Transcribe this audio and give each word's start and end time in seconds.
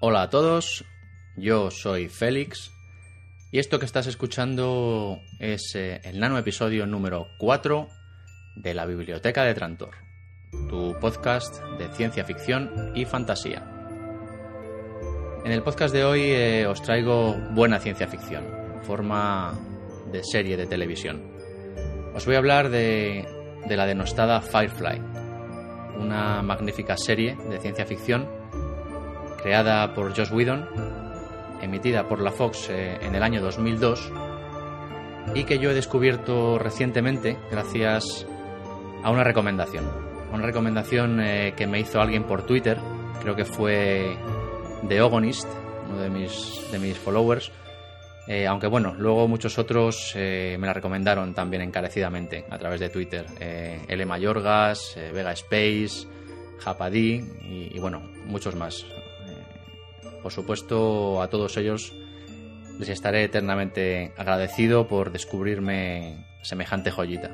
Hola 0.00 0.22
a 0.22 0.30
todos, 0.30 0.84
yo 1.36 1.72
soy 1.72 2.08
Félix 2.08 2.70
y 3.50 3.58
esto 3.58 3.80
que 3.80 3.84
estás 3.84 4.06
escuchando 4.06 5.18
es 5.40 5.74
eh, 5.74 6.00
el 6.04 6.20
nano 6.20 6.38
episodio 6.38 6.86
número 6.86 7.26
4 7.38 7.88
de 8.54 8.74
la 8.74 8.86
Biblioteca 8.86 9.42
de 9.42 9.54
Trantor, 9.54 9.96
tu 10.68 10.94
podcast 11.00 11.60
de 11.80 11.88
ciencia 11.88 12.22
ficción 12.22 12.92
y 12.94 13.06
fantasía. 13.06 13.68
En 15.44 15.50
el 15.50 15.64
podcast 15.64 15.92
de 15.92 16.04
hoy 16.04 16.20
eh, 16.26 16.68
os 16.68 16.80
traigo 16.80 17.34
buena 17.50 17.80
ciencia 17.80 18.06
ficción, 18.06 18.44
en 18.76 18.84
forma 18.84 19.58
de 20.12 20.22
serie 20.22 20.56
de 20.56 20.68
televisión. 20.68 21.24
Os 22.14 22.24
voy 22.24 22.36
a 22.36 22.38
hablar 22.38 22.68
de, 22.68 23.26
de 23.66 23.76
la 23.76 23.86
denostada 23.86 24.42
Firefly, 24.42 25.00
una 25.98 26.40
magnífica 26.42 26.96
serie 26.96 27.36
de 27.50 27.58
ciencia 27.58 27.84
ficción 27.84 28.37
creada 29.42 29.94
por 29.94 30.14
Josh 30.16 30.32
Whedon, 30.32 30.68
emitida 31.62 32.08
por 32.08 32.20
la 32.20 32.30
Fox 32.30 32.68
eh, 32.70 32.98
en 33.00 33.14
el 33.14 33.22
año 33.22 33.40
2002 33.40 34.12
y 35.34 35.44
que 35.44 35.58
yo 35.58 35.70
he 35.70 35.74
descubierto 35.74 36.58
recientemente 36.58 37.36
gracias 37.50 38.26
a 39.02 39.10
una 39.10 39.24
recomendación. 39.24 39.84
Una 40.32 40.44
recomendación 40.44 41.20
eh, 41.20 41.54
que 41.56 41.66
me 41.66 41.80
hizo 41.80 42.00
alguien 42.00 42.24
por 42.24 42.44
Twitter, 42.44 42.78
creo 43.20 43.34
que 43.34 43.44
fue 43.44 44.16
The 44.86 45.00
Ogonist, 45.00 45.48
uno 45.88 45.98
de 46.00 46.10
mis, 46.10 46.70
de 46.70 46.78
mis 46.78 46.98
followers. 46.98 47.50
Eh, 48.26 48.46
aunque 48.46 48.66
bueno, 48.66 48.94
luego 48.98 49.26
muchos 49.26 49.58
otros 49.58 50.12
me 50.14 50.58
la 50.58 50.74
recomendaron 50.74 51.32
también 51.32 51.62
encarecidamente 51.62 52.44
a 52.50 52.58
través 52.58 52.78
de 52.78 52.90
Twitter. 52.90 53.24
L. 53.40 54.04
Mayorgas, 54.04 54.98
Vega 55.14 55.32
Space, 55.32 56.06
Japadi 56.58 57.24
y, 57.40 57.70
y 57.74 57.78
bueno, 57.78 58.02
muchos 58.26 58.54
más. 58.54 58.84
Por 60.28 60.34
supuesto, 60.34 61.22
a 61.22 61.30
todos 61.30 61.56
ellos 61.56 61.94
les 62.78 62.90
estaré 62.90 63.24
eternamente 63.24 64.12
agradecido 64.18 64.86
por 64.86 65.10
descubrirme 65.10 66.26
semejante 66.42 66.90
joyita. 66.90 67.30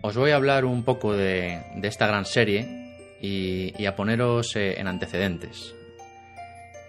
Os 0.00 0.16
voy 0.16 0.32
a 0.32 0.34
hablar 0.34 0.64
un 0.64 0.82
poco 0.82 1.14
de, 1.14 1.62
esta 1.84 2.08
gran 2.08 2.24
serie 2.24 2.66
y, 3.20 3.86
a 3.86 3.94
poneros 3.94 4.56
eh, 4.56 4.80
en 4.80 4.88
antecedentes. 4.88 5.72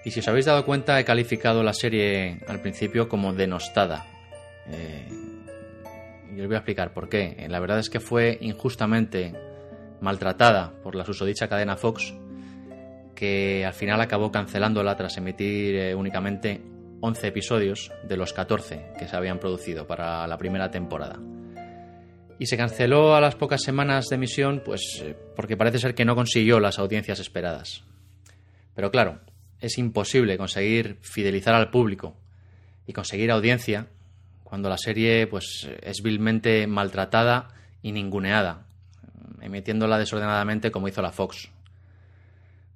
Y 0.06 0.10
si 0.10 0.22
os 0.22 0.28
habéis 0.28 0.46
dado 0.46 0.66
cuenta, 0.66 1.00
he 1.00 1.06
calificado 1.06 1.62
la 1.62 1.74
serie 1.74 2.40
al 2.48 2.60
principio 2.60 3.08
como 3.08 3.32
denostada. 3.32 4.08
Eh, 4.72 5.08
y 6.36 6.42
os 6.42 6.48
voy 6.48 6.56
a 6.56 6.60
explicar 6.62 6.96
por 6.96 7.10
qué. 7.10 7.46
La 7.48 7.60
verdad 7.60 7.78
es 7.78 7.92
que 7.92 8.00
fue 8.00 8.40
injustamente 8.42 9.34
maltratada 10.02 10.74
por 10.82 10.96
la 10.96 11.06
susodicha 11.06 11.48
cadena 11.48 11.78
Fox 11.78 12.12
que 13.16 13.66
al 13.66 13.74
final 13.74 14.02
acabó 14.02 14.32
cancelándola 14.32 14.96
tras 14.96 15.18
emitir 15.18 15.76
eh, 15.76 15.96
únicamente 15.96 16.62
11 17.02 17.28
episodios 17.28 17.92
de 18.08 18.18
los 18.18 18.34
14 18.34 18.94
que 18.98 19.08
se 19.08 19.16
habían 19.16 19.40
producido 19.40 19.86
para 19.86 20.26
la 20.28 20.38
primera 20.38 20.72
temporada. 20.72 21.20
Y 22.40 22.46
se 22.48 22.58
canceló 22.58 23.16
a 23.16 23.22
las 23.22 23.36
pocas 23.36 23.62
semanas 23.62 24.08
de 24.10 24.16
emisión, 24.16 24.62
pues 24.66 25.02
eh, 25.04 25.16
porque 25.36 25.58
parece 25.58 25.80
ser 25.80 25.96
que 25.96 26.06
no 26.06 26.16
consiguió 26.16 26.60
las 26.60 26.80
audiencias 26.80 27.20
esperadas. 27.20 27.84
Pero 28.76 28.92
claro, 28.92 29.20
es 29.60 29.78
imposible 29.78 30.38
conseguir 30.38 30.98
fidelizar 31.02 31.56
al 31.56 31.70
público 31.70 32.18
y 32.86 32.94
conseguir 32.94 33.32
audiencia 33.32 33.88
cuando 34.44 34.70
la 34.70 34.78
serie 34.78 35.26
pues 35.28 35.70
es 35.82 36.02
vilmente 36.04 36.68
maltratada 36.68 37.50
y 37.82 37.92
ninguneada, 37.92 38.66
emitiéndola 39.42 39.98
desordenadamente 39.98 40.70
como 40.70 40.88
hizo 40.88 41.02
la 41.02 41.12
Fox. 41.12 41.50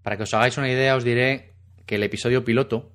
Para 0.07 0.15
que 0.15 0.23
os 0.23 0.33
hagáis 0.33 0.57
una 0.57 0.71
idea, 0.71 0.95
os 0.95 1.03
diré 1.03 1.51
que 1.85 1.95
el 1.95 2.03
episodio 2.03 2.45
piloto, 2.45 2.93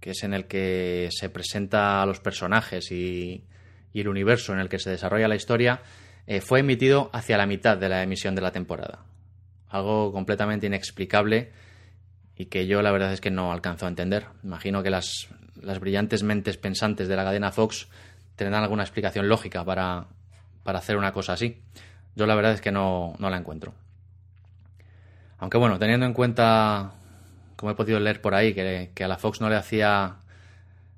que 0.00 0.10
es 0.10 0.24
en 0.24 0.34
el 0.34 0.46
que 0.46 1.08
se 1.12 1.30
presenta 1.30 2.02
a 2.02 2.06
los 2.06 2.18
personajes 2.18 2.90
y, 2.90 3.44
el 3.94 4.08
universo 4.08 4.52
en 4.52 4.58
el 4.58 4.68
que 4.68 4.80
se 4.80 4.90
desarrolla 4.90 5.28
la 5.28 5.36
historia, 5.36 5.82
eh, 6.26 6.40
fue 6.40 6.58
emitido 6.58 7.08
hacia 7.12 7.38
la 7.38 7.46
mitad 7.46 7.78
de 7.78 7.88
la 7.88 8.02
emisión 8.02 8.34
de 8.34 8.42
la 8.42 8.50
temporada. 8.50 9.04
Algo 9.68 10.10
completamente 10.10 10.66
inexplicable 10.66 11.52
y 12.34 12.46
que 12.46 12.66
yo 12.66 12.82
la 12.82 12.90
verdad 12.90 13.12
es 13.12 13.20
que 13.20 13.30
no 13.30 13.52
alcanzo 13.52 13.86
a 13.86 13.88
entender. 13.88 14.26
Imagino 14.42 14.82
que 14.82 14.90
las, 14.90 15.28
brillantes 15.54 16.24
mentes 16.24 16.56
pensantes 16.56 17.06
de 17.06 17.14
la 17.14 17.22
cadena 17.22 17.52
Fox 17.52 17.86
tendrán 18.34 18.64
alguna 18.64 18.82
explicación 18.82 19.28
lógica 19.28 19.64
para, 19.64 20.08
hacer 20.64 20.96
una 20.96 21.12
cosa 21.12 21.34
así. 21.34 21.62
Yo 22.16 22.26
la 22.26 22.34
verdad 22.34 22.54
es 22.54 22.60
que 22.60 22.72
no 22.72 23.14
la 23.20 23.36
encuentro. 23.36 23.72
Aunque 25.40 25.56
bueno, 25.56 25.78
teniendo 25.78 26.04
en 26.04 26.12
cuenta, 26.12 26.92
como 27.56 27.72
he 27.72 27.74
podido 27.74 27.98
leer 27.98 28.20
por 28.20 28.34
ahí, 28.34 28.52
que, 28.52 28.92
a 29.02 29.08
la 29.08 29.16
Fox 29.16 29.40
no 29.40 29.48
le 29.48 29.56
hacía 29.56 30.16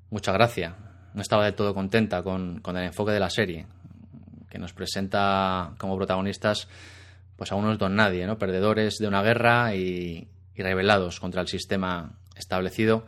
mucha 0.09 0.33
gracia, 0.33 0.75
no 1.13 1.21
estaba 1.21 1.45
del 1.45 1.55
todo 1.55 1.73
contenta 1.73 2.21
con, 2.23 2.61
el 2.65 2.77
enfoque 2.77 3.13
de 3.13 3.21
la 3.21 3.29
serie, 3.29 3.65
que 4.49 4.59
nos 4.59 4.73
presenta 4.73 5.73
como 5.77 5.95
protagonistas 5.95 6.67
pues 7.37 7.51
a 7.51 7.55
unos 7.55 7.79
don 7.79 7.95
nadie, 7.95 8.27
¿no? 8.27 8.37
perdedores 8.37 8.97
de 8.97 9.07
una 9.07 9.23
guerra 9.23 9.75
y, 9.75 10.27
rebelados 10.55 11.19
contra 11.19 11.41
el 11.41 11.47
sistema 11.47 12.11
establecido, 12.35 13.05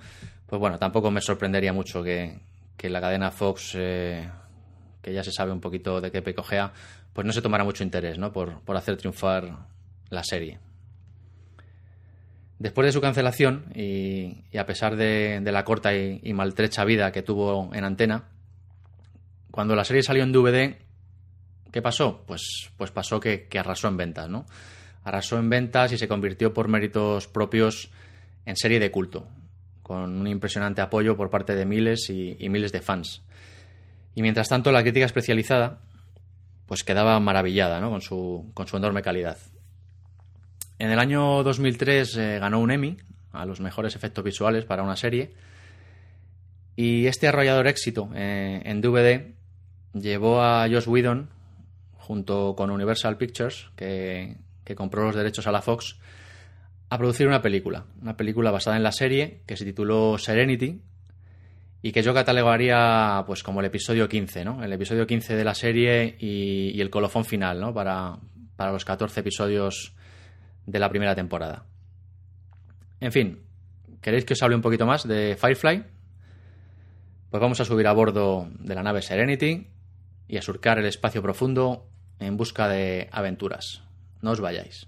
pues 0.47 0.59
bueno, 0.59 0.79
tampoco 0.79 1.11
me 1.11 1.21
sorprendería 1.21 1.73
mucho 1.73 2.01
que, 2.01 2.39
la 2.81 3.01
cadena 3.01 3.31
Fox, 3.31 3.73
eh, 3.75 4.29
que 5.01 5.11
ya 5.11 5.23
se 5.23 5.31
sabe 5.31 5.51
un 5.51 5.59
poquito 5.59 5.99
de 5.99 6.11
qué 6.11 6.21
pecojea, 6.21 6.71
pues 7.13 7.27
no 7.27 7.33
se 7.33 7.41
tomara 7.41 7.63
mucho 7.63 7.83
interés 7.83 8.17
¿no? 8.19 8.31
por, 8.31 8.61
por 8.61 8.77
hacer 8.77 8.95
triunfar 8.95 9.57
la 10.09 10.23
serie. 10.23 10.59
Después 12.57 12.85
de 12.85 12.93
su 12.93 13.01
cancelación, 13.01 13.65
y, 13.75 14.57
a 14.57 14.65
pesar 14.65 14.95
de, 14.95 15.41
la 15.43 15.65
corta 15.65 15.93
y, 15.93 16.33
maltrecha 16.33 16.85
vida 16.85 17.11
que 17.11 17.21
tuvo 17.21 17.73
en 17.73 17.83
antena, 17.83 18.29
cuando 19.51 19.75
la 19.75 19.83
serie 19.83 20.03
salió 20.03 20.23
en 20.23 20.31
DVD, 20.31 20.77
¿qué 21.71 21.81
pasó? 21.81 22.23
Pues, 22.25 22.71
pues 22.77 22.91
pasó 22.91 23.19
que, 23.19 23.47
arrasó 23.59 23.89
en 23.89 23.97
ventas, 23.97 24.29
¿no? 24.29 24.45
Arrasó 25.03 25.37
en 25.37 25.49
ventas 25.49 25.91
y 25.91 25.97
se 25.97 26.07
convirtió 26.07 26.53
por 26.53 26.69
méritos 26.69 27.27
propios 27.27 27.91
en 28.45 28.55
serie 28.55 28.79
de 28.79 28.89
culto, 28.89 29.27
con 29.83 30.21
un 30.21 30.27
impresionante 30.27 30.81
apoyo 30.81 31.17
por 31.17 31.29
parte 31.29 31.55
de 31.55 31.65
miles 31.65 32.09
y, 32.09 32.37
miles 32.49 32.71
de 32.71 32.81
fans. 32.81 33.21
Y 34.13 34.21
mientras 34.21 34.47
tanto, 34.47 34.71
la 34.71 34.81
crítica 34.81 35.05
especializada 35.05 35.81
pues 36.67 36.83
quedaba 36.83 37.19
maravillada 37.19 37.79
¿no? 37.79 37.91
con, 37.91 38.01
su, 38.01 38.49
con 38.53 38.65
su 38.65 38.77
enorme 38.77 39.01
calidad. 39.01 39.37
En 40.77 40.91
el 40.91 40.99
año 40.99 41.43
2003 41.43 42.17
eh, 42.17 42.39
ganó 42.39 42.59
un 42.59 42.71
Emmy 42.71 42.97
a 43.31 43.45
los 43.45 43.61
mejores 43.61 43.95
efectos 43.95 44.23
visuales 44.23 44.65
para 44.65 44.83
una 44.83 44.95
serie. 44.95 45.33
Y 46.75 47.07
este 47.07 47.27
arrollador 47.27 47.67
éxito 47.67 48.09
eh, 48.13 48.61
en 48.65 48.81
DVD 48.81 49.33
llevó 49.93 50.41
a 50.41 50.67
Josh 50.69 50.87
Whedon, 50.87 51.29
junto 51.93 52.55
con 52.55 52.69
Universal 52.69 53.17
Pictures, 53.17 53.69
que, 53.75 54.35
compró 54.75 55.05
los 55.05 55.15
derechos 55.15 55.47
a 55.47 55.51
la 55.51 55.61
Fox, 55.61 55.97
a 56.89 56.97
producir 56.97 57.27
una 57.27 57.41
película. 57.41 57.85
Una 58.01 58.17
película 58.17 58.51
basada 58.51 58.75
en 58.75 58.83
la 58.83 58.91
serie 58.91 59.41
que 59.45 59.55
se 59.55 59.63
tituló 59.63 60.17
Serenity 60.17 60.81
y 61.81 61.91
que 61.91 62.03
yo 62.03 62.13
catalogaría 62.13 63.23
pues 63.25 63.43
como 63.43 63.61
el 63.61 63.67
episodio 63.67 64.09
15, 64.09 64.43
¿no? 64.43 64.63
El 64.63 64.73
episodio 64.73 65.07
15 65.07 65.35
de 65.35 65.43
la 65.43 65.55
serie 65.55 66.17
y, 66.19 66.79
el 66.81 66.89
colofón 66.89 67.23
final, 67.23 67.61
¿no? 67.61 67.73
Para, 67.73 68.17
para 68.57 68.71
los 68.71 68.83
14 68.83 69.21
episodios 69.21 69.95
de 70.65 70.79
la 70.79 70.89
primera 70.89 71.15
temporada. 71.15 71.65
En 72.99 73.11
fin, 73.11 73.43
¿queréis 74.01 74.25
que 74.25 74.33
os 74.33 74.43
hable 74.43 74.55
un 74.55 74.61
poquito 74.61 74.85
más 74.85 75.07
de 75.07 75.35
Firefly? 75.39 75.83
Pues 77.29 77.41
vamos 77.41 77.59
a 77.59 77.65
subir 77.65 77.87
a 77.87 77.93
bordo 77.93 78.49
de 78.59 78.75
la 78.75 78.83
nave 78.83 79.01
Serenity 79.01 79.67
y 80.27 80.37
a 80.37 80.41
surcar 80.41 80.79
el 80.79 80.85
espacio 80.85 81.21
profundo 81.21 81.89
en 82.19 82.37
busca 82.37 82.67
de 82.67 83.09
aventuras. 83.11 83.83
No 84.21 84.31
os 84.31 84.39
vayáis. 84.39 84.87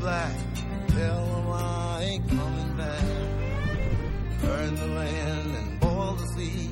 Black. 0.00 0.34
Tell 0.88 1.24
them 1.26 1.52
I 1.52 2.02
ain't 2.02 2.28
coming 2.28 2.76
back. 2.76 3.04
Burn 4.42 4.74
the 4.74 4.86
land 4.86 5.56
and 5.56 5.80
boil 5.80 6.14
the 6.14 6.26
sea. 6.36 6.70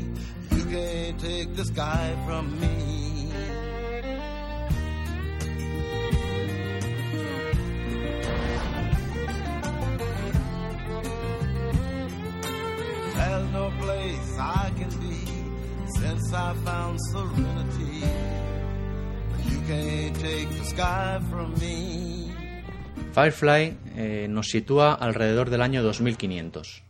You 0.56 0.64
can't 0.64 1.20
take 1.20 1.54
the 1.54 1.64
sky 1.64 2.16
from 2.26 2.58
me. 2.58 3.30
There's 13.14 13.50
no 13.52 13.72
place 13.78 14.38
I 14.38 14.72
can 14.78 14.90
be 15.00 15.90
since 16.00 16.32
I 16.32 16.54
found 16.64 16.98
serenity. 17.10 18.28
Firefly 23.18 23.76
eh, 23.96 24.26
nos 24.30 24.48
sitúa 24.48 24.94
alrededor 24.94 25.50
del 25.50 25.62
año 25.62 25.82
2500. 25.82 26.84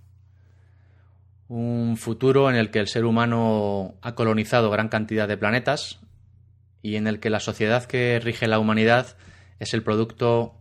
Un 1.48 1.96
futuro 1.96 2.50
en 2.50 2.56
el 2.56 2.70
que 2.70 2.80
el 2.80 2.88
ser 2.88 3.06
humano 3.06 3.94
ha 4.02 4.14
colonizado 4.14 4.70
gran 4.70 4.90
cantidad 4.90 5.26
de 5.26 5.38
planetas 5.38 6.00
y 6.82 6.96
en 6.96 7.06
el 7.06 7.18
que 7.18 7.30
la 7.30 7.40
sociedad 7.40 7.84
que 7.84 8.20
rige 8.22 8.46
la 8.46 8.58
humanidad 8.58 9.16
es 9.58 9.72
el 9.72 9.82
producto 9.82 10.54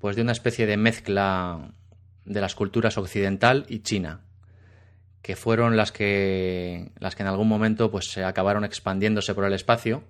pues, 0.00 0.16
de 0.16 0.22
una 0.22 0.32
especie 0.32 0.66
de 0.66 0.76
mezcla 0.76 1.70
de 2.26 2.40
las 2.42 2.54
culturas 2.54 2.98
occidental 2.98 3.64
y 3.70 3.78
china, 3.78 4.20
que 5.22 5.34
fueron 5.34 5.78
las 5.78 5.92
que, 5.92 6.90
las 6.98 7.16
que 7.16 7.22
en 7.22 7.30
algún 7.30 7.48
momento 7.48 7.90
pues, 7.90 8.10
se 8.10 8.22
acabaron 8.22 8.66
expandiéndose 8.66 9.34
por 9.34 9.46
el 9.46 9.54
espacio 9.54 10.02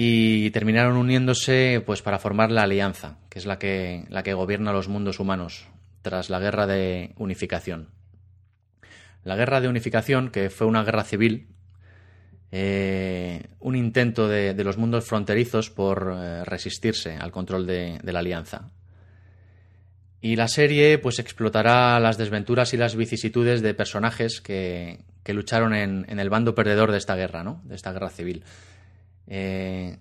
y 0.00 0.52
terminaron 0.52 0.96
uniéndose 0.96 1.82
pues 1.84 2.02
para 2.02 2.20
formar 2.20 2.52
la 2.52 2.62
alianza, 2.62 3.18
que 3.28 3.40
es 3.40 3.46
la 3.46 3.58
que, 3.58 4.04
la 4.10 4.22
que 4.22 4.32
gobierna 4.32 4.72
los 4.72 4.86
mundos 4.86 5.18
humanos 5.18 5.66
tras 6.02 6.30
la 6.30 6.38
guerra 6.38 6.68
de 6.68 7.14
unificación. 7.16 7.88
La 9.24 9.34
guerra 9.34 9.60
de 9.60 9.66
unificación, 9.66 10.30
que 10.30 10.50
fue 10.50 10.68
una 10.68 10.84
guerra 10.84 11.02
civil, 11.02 11.48
eh, 12.52 13.48
un 13.58 13.74
intento 13.74 14.28
de, 14.28 14.54
los 14.62 14.78
mundos 14.78 15.04
fronterizos 15.04 15.68
por 15.68 16.14
eh, 16.16 16.44
resistirse 16.44 17.16
al 17.16 17.32
control 17.32 17.66
de, 17.66 17.98
la 18.04 18.20
alianza. 18.20 18.70
Y 20.20 20.36
la 20.36 20.46
serie 20.46 20.98
pues 20.98 21.18
explotará 21.18 21.98
las 21.98 22.18
desventuras 22.18 22.72
y 22.72 22.76
las 22.76 22.94
vicisitudes 22.94 23.62
de 23.62 23.74
personajes 23.74 24.40
que, 24.40 25.00
lucharon 25.26 25.74
en, 25.74 26.06
en, 26.08 26.20
el 26.20 26.30
bando 26.30 26.54
perdedor 26.54 26.92
de 26.92 26.98
esta 26.98 27.16
guerra, 27.16 27.42
¿no? 27.42 27.60
de 27.64 27.74
esta 27.74 27.92
guerra 27.92 28.10
civil. 28.10 28.44
Eh, 29.28 29.98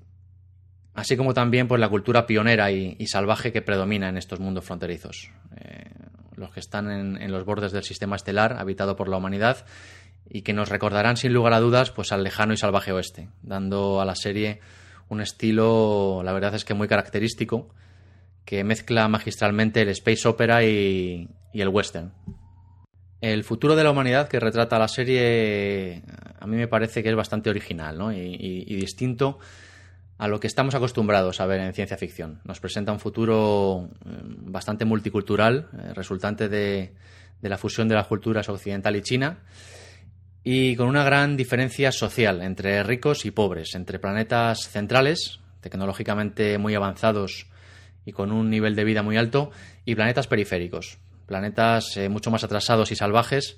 así 0.94 1.18
como 1.18 1.34
también 1.34 1.68
pues, 1.68 1.80
la 1.80 1.90
cultura 1.90 2.26
pionera 2.26 2.72
y, 2.72 3.06
salvaje 3.08 3.52
que 3.52 3.62
predomina 3.62 4.10
en 4.10 4.18
estos 4.18 4.40
mundos 4.40 4.66
fronterizos. 4.66 5.32
Eh, 5.58 5.92
los 6.36 6.52
que 6.52 6.60
están 6.60 6.90
en, 6.90 7.32
los 7.32 7.46
bordes 7.46 7.72
del 7.72 7.84
sistema 7.84 8.16
estelar 8.16 8.58
habitado 8.60 8.96
por 8.96 9.10
la 9.10 9.18
humanidad 9.18 9.66
y 10.30 10.42
que 10.42 10.54
nos 10.54 10.70
recordarán 10.70 11.18
sin 11.18 11.34
lugar 11.34 11.54
a 11.54 11.60
dudas 11.60 11.92
pues, 11.92 12.12
al 12.12 12.24
lejano 12.24 12.54
y 12.54 12.58
salvaje 12.58 12.92
oeste, 12.92 13.30
dando 13.42 14.02
a 14.02 14.06
la 14.06 14.16
serie 14.16 14.60
un 15.10 15.22
estilo, 15.22 16.22
la 16.24 16.34
verdad 16.34 16.54
es 16.56 16.66
que 16.66 16.74
muy 16.74 16.88
característico, 16.88 17.70
que 18.46 18.64
mezcla 18.64 19.08
magistralmente 19.08 19.82
el 19.82 19.90
space 19.90 20.28
opera 20.28 20.64
y 20.64 21.30
el 21.54 21.70
western. 21.70 22.12
El 23.20 23.44
futuro 23.44 23.76
de 23.76 23.84
la 23.84 23.92
humanidad 23.92 24.28
que 24.28 24.40
retrata 24.40 24.78
la 24.78 24.88
serie 24.88 26.04
a 26.40 26.46
mí 26.46 26.56
me 26.56 26.68
parece 26.68 27.04
que 27.04 27.10
es 27.10 27.16
bastante 27.16 27.50
original 27.50 28.16
y, 28.16 28.76
distinto 28.76 29.40
a 30.18 30.28
lo 30.28 30.40
que 30.40 30.48
estamos 30.48 30.76
acostumbrados 30.76 31.42
a 31.42 31.46
ver 31.46 31.60
en 31.62 31.74
ciencia 31.74 31.98
ficción. 31.98 32.40
Nos 32.44 32.60
presenta 32.60 32.92
un 32.92 33.00
futuro 33.00 33.90
eh, 34.06 34.10
bastante 34.26 34.84
multicultural, 34.86 35.68
eh, 35.74 35.94
resultante 35.94 36.50
de, 36.50 36.94
la 37.42 37.58
fusión 37.58 37.88
de 37.88 37.96
las 37.96 38.08
culturas 38.08 38.50
occidental 38.50 38.96
y 38.96 39.02
china, 39.02 39.40
y 40.44 40.76
con 40.76 40.88
una 40.88 41.04
gran 41.04 41.38
diferencia 41.38 41.92
social 41.92 42.42
entre 42.42 42.82
ricos 42.84 43.26
y 43.26 43.32
pobres, 43.32 43.76
entre 43.76 44.00
planetas 44.00 44.70
centrales, 44.70 45.40
tecnológicamente 45.62 46.58
muy 46.58 46.74
avanzados 46.74 47.48
y 48.06 48.12
con 48.12 48.32
un 48.32 48.50
nivel 48.50 48.76
de 48.76 48.86
vida 48.86 49.04
muy 49.04 49.18
alto, 49.18 49.52
y 49.86 49.94
planetas 49.94 50.28
periféricos, 50.28 50.98
planetas 51.28 51.98
eh, 51.98 52.10
mucho 52.10 52.32
más 52.32 52.44
atrasados 52.44 52.92
y 52.92 52.96
salvajes 52.96 53.58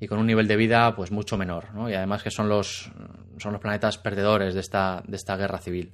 y 0.00 0.08
con 0.08 0.18
un 0.18 0.26
nivel 0.26 0.48
de 0.48 0.56
vida 0.56 0.96
pues 0.96 1.12
mucho 1.12 1.36
menor, 1.36 1.66
Y 1.88 1.94
además 1.94 2.22
que 2.22 2.30
son 2.30 2.48
los, 2.48 2.90
son 3.38 3.52
los 3.52 3.60
planetas 3.60 3.98
perdedores 3.98 4.54
de 4.54 4.60
esta, 4.60 5.02
de 5.06 5.16
esta 5.16 5.36
guerra 5.36 5.58
civil. 5.58 5.92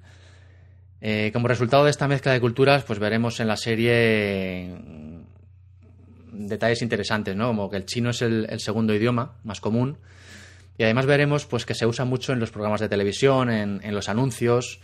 Eh, 1.00 1.31
como 1.32 1.49
resultado 1.49 1.84
de 1.84 1.90
esta 1.90 2.08
mezcla 2.08 2.32
de 2.32 2.40
culturas, 2.40 2.84
pues 2.84 3.00
veremos 3.00 3.40
en 3.40 3.49
la 3.49 3.56
serie 3.56 4.78
detalles 6.32 6.82
interesantes, 6.82 7.34
¿no? 7.34 7.49
Como 7.49 7.69
que 7.69 7.76
el 7.76 7.84
chino 7.84 8.11
es 8.11 8.23
el, 8.23 8.61
segundo 8.61 8.94
idioma 8.94 9.32
más 9.43 9.61
común. 9.61 9.99
Y 10.78 10.84
además 10.84 11.06
veremos 11.06 11.46
pues 11.46 11.67
que 11.67 11.75
se 11.75 11.87
usa 11.87 12.05
mucho 12.05 12.32
en 12.32 12.38
los 12.38 12.50
programas 12.50 12.81
de 12.81 12.88
televisión, 12.88 13.50
en, 13.50 13.81
en 13.82 13.94
los 13.94 14.08
anuncios. 14.08 14.81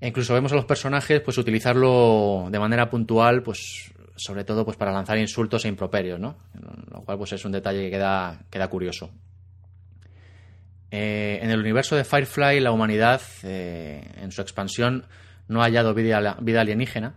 E 0.00 0.08
incluso 0.08 0.32
vemos 0.32 0.52
a 0.52 0.54
los 0.54 0.64
personajes 0.64 1.20
pues 1.20 1.36
utilizarlo 1.36 2.48
de 2.50 2.58
manera 2.58 2.88
puntual, 2.88 3.42
pues 3.42 3.92
sobre 4.20 4.44
todo 4.44 4.64
pues 4.64 4.76
para 4.76 4.92
lanzar 4.92 5.18
insultos 5.18 5.64
e 5.64 5.68
improperios, 5.68 6.20
¿no? 6.20 6.36
Lo 6.92 7.02
cual 7.02 7.16
pues 7.16 7.32
es 7.32 7.44
un 7.44 7.52
detalle 7.52 7.84
que 7.84 7.90
queda, 7.90 8.42
queda 8.50 8.68
curioso. 8.68 9.10
Eh, 10.90 11.38
en 11.40 11.50
el 11.50 11.60
universo 11.60 11.96
de 11.96 12.04
Firefly, 12.04 12.60
la 12.60 12.72
humanidad, 12.72 13.22
eh, 13.44 14.02
en 14.16 14.30
su 14.30 14.42
expansión, 14.42 15.06
no 15.48 15.62
ha 15.62 15.64
hallado 15.64 15.94
vida, 15.94 16.36
vida, 16.40 16.60
alienígena, 16.60 17.14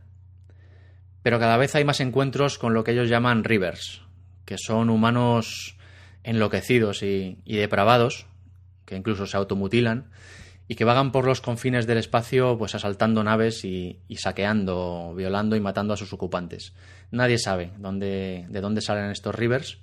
pero 1.23 1.39
cada 1.39 1.57
vez 1.57 1.75
hay 1.75 1.83
más 1.83 1.99
encuentros 1.99 2.57
con 2.57 2.73
lo 2.73 2.83
que 2.83 2.91
ellos 2.91 3.09
llaman 3.09 3.43
rivers, 3.43 4.01
que 4.45 4.57
son 4.57 4.89
humanos 4.89 5.77
enloquecidos 6.23 7.03
y, 7.03 7.39
y 7.43 7.57
depravados, 7.57 8.27
que 8.85 8.95
incluso 8.95 9.25
se 9.25 9.37
automutilan, 9.37 10.09
y 10.67 10.75
que 10.75 10.85
vagan 10.85 11.11
por 11.11 11.25
los 11.25 11.41
confines 11.41 11.87
del 11.87 11.97
espacio 11.97 12.57
pues 12.57 12.75
asaltando 12.75 13.23
naves 13.23 13.65
y, 13.65 13.99
saqueando, 14.15 15.13
violando 15.15 15.55
y 15.55 15.59
matando 15.59 15.93
a 15.93 15.97
sus 15.97 16.13
ocupantes. 16.13 16.73
Nadie 17.11 17.37
sabe 17.37 17.71
dónde, 17.77 18.45
de 18.49 18.61
dónde 18.61 18.81
salen 18.81 19.11
estos 19.11 19.35
rivers 19.35 19.79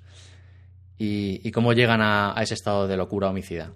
y, 0.97 1.51
cómo 1.51 1.73
llegan 1.73 2.01
a 2.01 2.35
ese 2.41 2.53
estado 2.53 2.87
de 2.87 2.97
locura 2.97 3.29
homicida. 3.29 3.71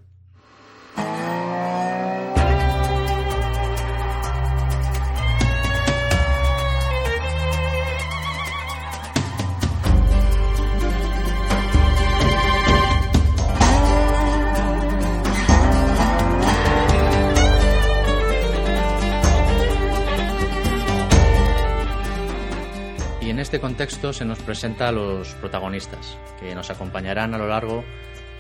Este 23.46 23.60
contexto 23.60 24.12
se 24.12 24.26
nos 24.26 24.40
presenta 24.40 24.88
a 24.88 24.92
los 24.92 25.36
protagonistas, 25.36 26.18
que 26.40 26.56
nos 26.56 26.72
acompañarán 26.72 27.36
a 27.36 27.38
lo 27.38 27.48
largo 27.48 27.86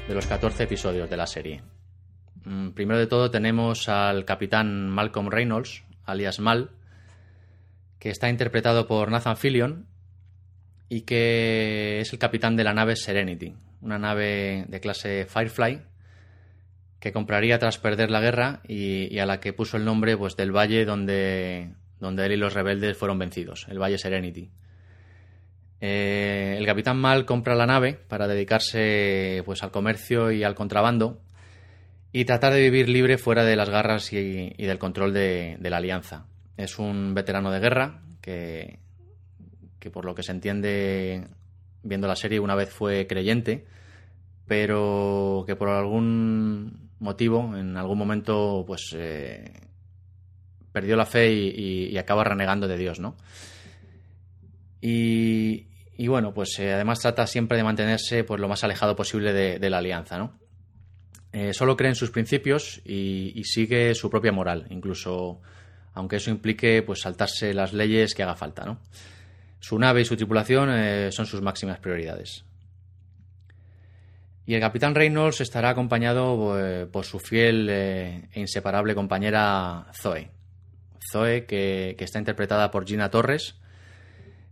de 0.07 0.15
los 0.15 0.25
14 0.25 0.63
episodios 0.63 1.07
de 1.11 1.15
la 1.15 1.27
serie. 1.27 1.61
Mm, 2.43 2.69
primero 2.71 2.99
de 2.99 3.05
todo 3.05 3.29
tenemos 3.29 3.87
al 3.87 4.25
capitán 4.25 4.89
Malcolm 4.89 5.29
Reynolds, 5.29 5.83
alias 6.05 6.39
Mal, 6.39 6.71
que 7.99 8.09
está 8.09 8.29
interpretado 8.29 8.87
por 8.87 9.11
Nathan 9.11 9.37
Fillion 9.37 9.85
y 10.89 11.01
que 11.01 11.99
es 11.99 12.11
el 12.11 12.17
capitán 12.17 12.55
de 12.55 12.63
la 12.63 12.73
nave 12.73 12.95
Serenity, 12.95 13.53
una 13.81 13.99
nave 13.99 14.65
de 14.67 14.79
clase 14.79 15.27
Firefly 15.29 15.83
que 16.99 17.13
compraría 17.13 17.59
tras 17.59 17.77
perder 17.77 18.09
la 18.09 18.21
guerra 18.21 18.61
y, 18.67 19.19
a 19.19 19.27
la 19.27 19.39
que 19.39 19.53
puso 19.53 19.77
el 19.77 19.85
nombre 19.85 20.17
pues, 20.17 20.35
del 20.35 20.51
valle 20.51 20.83
donde, 20.83 21.75
donde 21.99 22.25
él 22.25 22.31
y 22.31 22.37
los 22.37 22.55
rebeldes 22.55 22.97
fueron 22.97 23.19
vencidos, 23.19 23.67
el 23.69 23.79
Valle 23.79 23.99
Serenity. 23.99 24.49
Eh, 25.81 26.55
el 26.57 26.65
capitán 26.65 26.97
Mal 26.97 27.25
compra 27.25 27.55
la 27.55 27.65
nave 27.65 27.93
para 27.93 28.27
dedicarse 28.27 29.43
pues, 29.45 29.61
al 29.63 29.71
comercio 29.71 30.31
y 30.31 30.43
al 30.43 30.55
contrabando 30.55 31.21
y 32.11 32.23
tratar 32.25 32.53
de 32.53 32.61
vivir 32.61 32.87
libre 32.87 33.17
fuera 33.17 33.43
de 33.43 33.57
las 33.57 33.69
garras 33.69 34.13
y, 34.13 34.49
del 34.55 34.79
control 34.79 35.13
de, 35.13 35.57
la 35.61 35.77
alianza. 35.77 36.27
Es 36.55 36.79
un 36.79 37.13
veterano 37.13 37.51
de 37.51 37.59
guerra 37.59 38.03
que, 38.21 38.79
que, 39.79 39.91
por 39.91 40.05
lo 40.05 40.15
que 40.15 40.23
se 40.23 40.31
entiende 40.31 41.27
viendo 41.83 42.07
la 42.07 42.15
serie, 42.15 42.39
una 42.39 42.55
vez 42.55 42.69
fue 42.69 43.05
creyente, 43.05 43.65
pero 44.47 45.43
que 45.45 45.57
por 45.57 45.67
algún 45.67 46.89
motivo, 46.99 47.55
en 47.55 47.75
algún 47.75 47.97
momento, 47.97 48.63
pues 48.65 48.95
eh, 48.95 49.51
perdió 50.71 50.95
la 50.95 51.05
fe 51.05 51.33
y, 51.33 51.89
y, 51.91 51.97
acaba 51.97 52.23
renegando 52.23 52.67
de 52.67 52.77
Dios, 52.77 52.99
¿no? 52.99 53.15
Y, 54.87 56.07
bueno, 56.07 56.31
pues 56.31 56.59
eh, 56.59 56.71
además 56.71 56.99
trata 56.99 57.25
siempre 57.25 57.57
de 57.57 57.63
mantenerse 57.63 58.23
pues, 58.23 58.39
lo 58.39 58.47
más 58.47 58.63
alejado 58.63 58.95
posible 58.95 59.33
de, 59.33 59.69
la 59.69 59.79
alianza, 59.79 60.19
¿no? 60.19 60.37
Eh, 61.33 61.53
solo 61.53 61.75
cree 61.75 61.89
en 61.89 61.95
sus 61.95 62.11
principios 62.11 62.81
y, 62.85 63.41
sigue 63.45 63.95
su 63.95 64.11
propia 64.11 64.31
moral, 64.31 64.67
incluso 64.69 65.41
aunque 65.93 66.17
eso 66.17 66.29
implique 66.29 66.83
pues 66.83 67.01
saltarse 67.01 67.53
las 67.53 67.73
leyes 67.73 68.13
que 68.13 68.21
haga 68.21 68.35
falta, 68.35 68.63
¿no? 68.63 68.79
Su 69.59 69.79
nave 69.79 70.01
y 70.01 70.05
su 70.05 70.15
tripulación 70.15 70.69
eh, 70.71 71.11
son 71.11 71.25
sus 71.25 71.41
máximas 71.41 71.79
prioridades. 71.79 72.45
Y 74.45 74.53
el 74.53 74.61
capitán 74.61 74.93
Reynolds 74.93 75.41
estará 75.41 75.69
acompañado 75.69 76.89
por 76.91 77.05
su 77.05 77.17
fiel 77.17 77.67
e 77.67 78.29
inseparable 78.35 78.93
compañera 78.93 79.87
Zoe. 79.99 80.29
Zoe, 81.11 81.45
que, 81.45 81.95
que, 81.97 82.03
está 82.03 82.19
interpretada 82.19 82.69
por 82.69 82.85
Gina 82.85 83.09
Torres, 83.09 83.55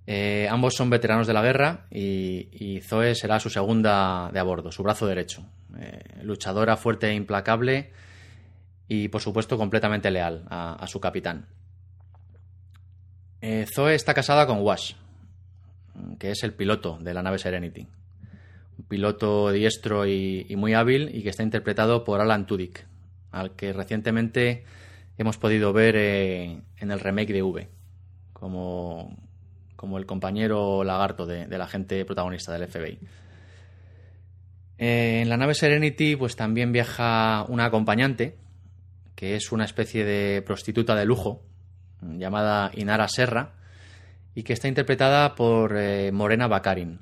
eh, 0.05 0.47
ambos 0.49 0.75
son 0.75 0.89
veteranos 0.89 1.27
de 1.27 1.33
la 1.33 1.41
guerra 1.41 1.85
y, 1.89 2.81
Zoe 2.81 3.15
será 3.15 3.39
su 3.39 3.49
segunda 3.49 4.29
de 4.33 4.39
a 4.39 4.43
bordo, 4.43 4.71
su 4.71 4.83
brazo 4.83 5.07
derecho. 5.07 5.45
Eh, 5.79 6.21
luchadora 6.23 6.77
fuerte 6.77 7.07
e 7.09 7.13
implacable 7.13 7.91
y, 8.87 9.07
por 9.07 9.21
supuesto, 9.21 9.57
completamente 9.57 10.11
leal 10.11 10.45
a, 10.49 10.85
su 10.87 10.99
capitán. 10.99 11.47
Eh, 13.41 13.65
Zoe 13.73 13.95
está 13.95 14.13
casada 14.13 14.45
con 14.45 14.61
Wash, 14.61 14.93
que 16.19 16.31
es 16.31 16.43
el 16.43 16.53
piloto 16.53 16.97
de 16.99 17.13
la 17.13 17.23
nave 17.23 17.39
Serenity. 17.39 17.87
Un 18.77 18.85
piloto 18.85 19.51
diestro 19.51 20.05
y, 20.05 20.53
muy 20.57 20.73
hábil 20.73 21.15
y 21.15 21.23
que 21.23 21.29
está 21.29 21.43
interpretado 21.43 22.03
por 22.03 22.19
Alan 22.19 22.45
Tudyk, 22.45 22.85
al 23.31 23.55
que 23.55 23.71
recientemente 23.71 24.65
hemos 25.17 25.37
podido 25.37 25.71
ver 25.71 25.95
en 25.95 26.91
el 26.91 26.99
remake 26.99 27.33
de 27.33 27.43
V, 27.43 27.69
como, 28.33 29.15
como 29.83 29.97
el 29.97 30.05
compañero 30.05 30.85
lagarto 30.85 31.25
de, 31.25 31.45
la 31.45 31.67
gente 31.67 32.05
protagonista 32.05 32.53
del 32.53 32.69
FBI. 32.69 32.99
Eh, 34.77 35.19
en 35.21 35.27
la 35.27 35.35
nave 35.35 35.55
Serenity, 35.55 36.15
pues 36.15 36.37
también 36.37 36.71
viaja 36.71 37.43
una 37.49 37.65
acompañante, 37.65 38.37
que 39.13 39.35
es 39.35 39.51
una 39.51 39.65
especie 39.65 40.05
de 40.05 40.41
prostituta 40.41 40.95
de 40.95 41.03
lujo, 41.03 41.41
llamada 42.01 42.71
Inara 42.75 43.09
Serra, 43.09 43.55
y 44.33 44.43
que 44.43 44.53
está 44.53 44.69
interpretada 44.69 45.35
por 45.35 45.75
eh, 45.75 46.13
Morena 46.13 46.47
Bakarin, 46.47 46.99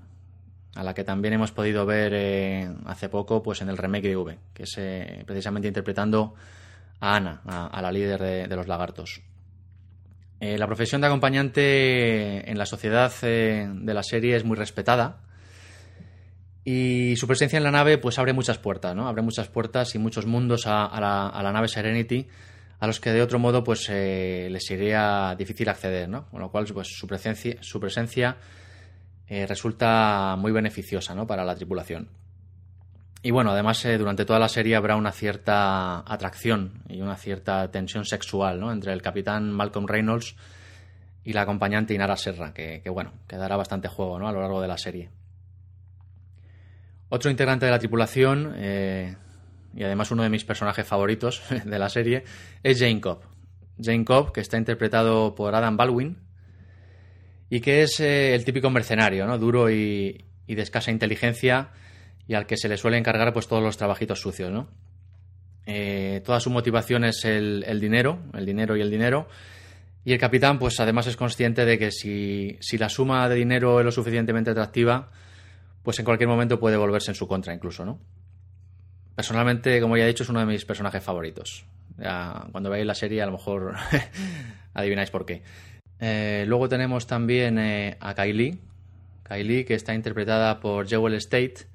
a 0.73 0.83
la 0.83 0.95
que 0.95 1.03
también 1.03 1.35
hemos 1.35 1.51
podido 1.51 1.85
ver 1.85 2.13
eh, 2.15 2.67
hace 2.87 3.09
poco 3.09 3.43
pues 3.43 3.61
en 3.61 3.69
el 3.69 3.77
remake 3.77 4.07
de 4.07 4.15
V, 4.15 4.39
que 4.55 4.63
es 4.63 5.23
precisamente 5.27 5.67
interpretando 5.67 6.33
a 6.99 7.15
Ana, 7.15 7.41
a, 7.45 7.79
la 7.79 7.91
líder 7.91 8.47
de, 8.49 8.55
los 8.55 8.67
lagartos. 8.67 9.21
La 10.41 10.65
profesión 10.65 11.01
de 11.01 11.07
acompañante 11.07 12.49
en 12.49 12.57
la 12.57 12.65
sociedad 12.65 13.13
de 13.21 13.93
la 13.93 14.01
serie 14.01 14.35
es 14.35 14.43
muy 14.43 14.57
respetada 14.57 15.21
y 16.63 17.15
su 17.15 17.27
presencia 17.27 17.57
en 17.57 17.63
la 17.63 17.71
nave 17.71 17.97
pues 17.97 18.19
abre 18.19 18.33
muchas 18.33 18.57
puertas, 18.57 18.95
¿no? 18.95 19.07
Abre 19.07 19.21
muchas 19.21 19.47
puertas 19.47 19.95
y 19.95 19.99
muchos 19.99 20.25
mundos 20.25 20.67
a, 20.67 20.99
la, 20.99 21.27
a 21.27 21.43
la, 21.43 21.51
nave 21.51 21.67
Serenity 21.67 22.27
a 22.79 22.87
los 22.87 22.99
que 22.99 23.11
de 23.11 23.21
otro 23.21 23.39
modo 23.39 23.63
pues 23.63 23.87
eh, 23.89 24.47
les 24.51 24.65
sería 24.65 25.35
difícil 25.37 25.69
acceder, 25.69 26.07
¿no? 26.07 26.27
Con 26.29 26.39
lo 26.39 26.51
cual 26.51 26.65
pues 26.73 26.87
su 26.87 27.07
presencia, 27.07 27.57
su 27.61 27.79
presencia 27.79 28.37
eh, 29.27 29.47
resulta 29.47 30.35
muy 30.37 30.51
beneficiosa, 30.51 31.15
¿no? 31.15 31.25
Para 31.25 31.45
la 31.45 31.55
tripulación. 31.55 32.09
Y 33.23 33.31
bueno, 33.31 33.51
además 33.51 33.83
eh, 33.85 33.97
durante 33.97 34.25
toda 34.25 34.39
la 34.39 34.49
serie 34.49 34.75
habrá 34.75 34.95
una 34.95 35.11
cierta 35.11 35.99
atracción 35.99 36.83
y 36.89 37.01
una 37.01 37.15
cierta 37.17 37.69
tensión 37.69 38.05
sexual, 38.05 38.59
¿no? 38.59 38.71
Entre 38.71 38.93
el 38.93 39.01
capitán 39.01 39.51
Malcolm 39.51 39.87
Reynolds 39.87 40.35
y 41.23 41.33
la 41.33 41.41
acompañante 41.41 41.93
Inara 41.93 42.17
Serra, 42.17 42.53
que, 42.53 42.81
bueno, 42.89 43.13
que 43.27 43.37
dará 43.37 43.55
bastante 43.55 43.87
juego, 43.87 44.17
¿no? 44.17 44.27
A 44.27 44.31
lo 44.31 44.41
largo 44.41 44.61
de 44.61 44.67
la 44.67 44.77
serie. 44.77 45.09
Otro 47.09 47.29
integrante 47.29 47.65
de 47.65 47.71
la 47.71 47.77
tripulación, 47.77 48.55
y 49.75 49.83
además 49.83 50.11
uno 50.11 50.23
de 50.23 50.29
mis 50.29 50.43
personajes 50.43 50.85
favoritos 50.85 51.43
de 51.65 51.79
la 51.79 51.89
serie, 51.89 52.23
es 52.63 52.79
Jane 52.79 53.01
Cobb. 53.01 53.21
Jane 53.81 54.05
Cobb, 54.05 54.31
que 54.31 54.41
está 54.41 54.57
interpretado 54.57 55.35
por 55.35 55.55
Adam 55.55 55.77
Baldwin 55.77 56.17
y 57.49 57.61
que 57.61 57.83
es 57.83 57.99
eh, 57.99 58.35
el 58.35 58.45
típico 58.45 58.69
mercenario, 58.69 59.25
¿no? 59.25 59.37
Duro 59.37 59.69
y, 59.69 60.25
de 60.47 60.61
escasa 60.61 60.91
inteligencia 60.91 61.69
y 62.27 62.33
al 62.33 62.45
que 62.45 62.57
se 62.57 62.69
le 62.69 62.77
suele 62.77 62.97
encargar 62.97 63.33
pues 63.33 63.47
todos 63.47 63.63
los 63.63 63.77
trabajitos 63.77 64.19
sucios, 64.19 64.51
¿no? 64.51 64.69
Eh, 65.65 66.21
toda 66.25 66.39
su 66.39 66.49
motivación 66.49 67.03
es 67.03 67.23
el, 67.25 67.79
dinero, 67.79 68.19
el 68.33 68.45
dinero 68.45 68.75
y 68.75 68.81
el 68.81 68.89
dinero. 68.89 69.27
Y 70.03 70.13
el 70.13 70.19
capitán, 70.19 70.57
pues 70.57 70.79
además 70.79 71.07
es 71.07 71.15
consciente 71.15 71.65
de 71.65 71.77
que 71.77 71.91
si, 71.91 72.57
si 72.59 72.77
la 72.77 72.89
suma 72.89 73.29
de 73.29 73.35
dinero 73.35 73.79
es 73.79 73.85
lo 73.85 73.91
suficientemente 73.91 74.49
atractiva, 74.49 75.11
pues 75.83 75.99
en 75.99 76.05
cualquier 76.05 76.27
momento 76.27 76.59
puede 76.59 76.77
volverse 76.77 77.11
en 77.11 77.15
su 77.15 77.27
contra 77.27 77.53
incluso, 77.53 77.85
¿no? 77.85 77.99
Personalmente, 79.15 79.79
como 79.81 79.97
ya 79.97 80.05
he 80.05 80.07
dicho, 80.07 80.23
es 80.23 80.29
uno 80.29 80.39
de 80.39 80.45
mis 80.45 80.65
personajes 80.65 81.03
favoritos. 81.03 81.65
cuando 82.51 82.69
veáis 82.69 82.85
la 82.85 82.95
serie, 82.95 83.21
a 83.21 83.25
lo 83.27 83.33
mejor 83.33 83.75
adivináis 84.73 85.11
por 85.11 85.25
qué. 85.25 85.43
Eh, 85.99 86.45
luego 86.47 86.67
tenemos 86.67 87.05
también 87.05 87.59
eh, 87.59 87.97
a 87.99 88.15
Kylie. 88.15 88.57
Kylie, 89.23 89.65
que 89.65 89.75
está 89.75 89.93
interpretada 89.93 90.59
por 90.59 90.87
Jewel 90.87 91.13
State 91.15 91.67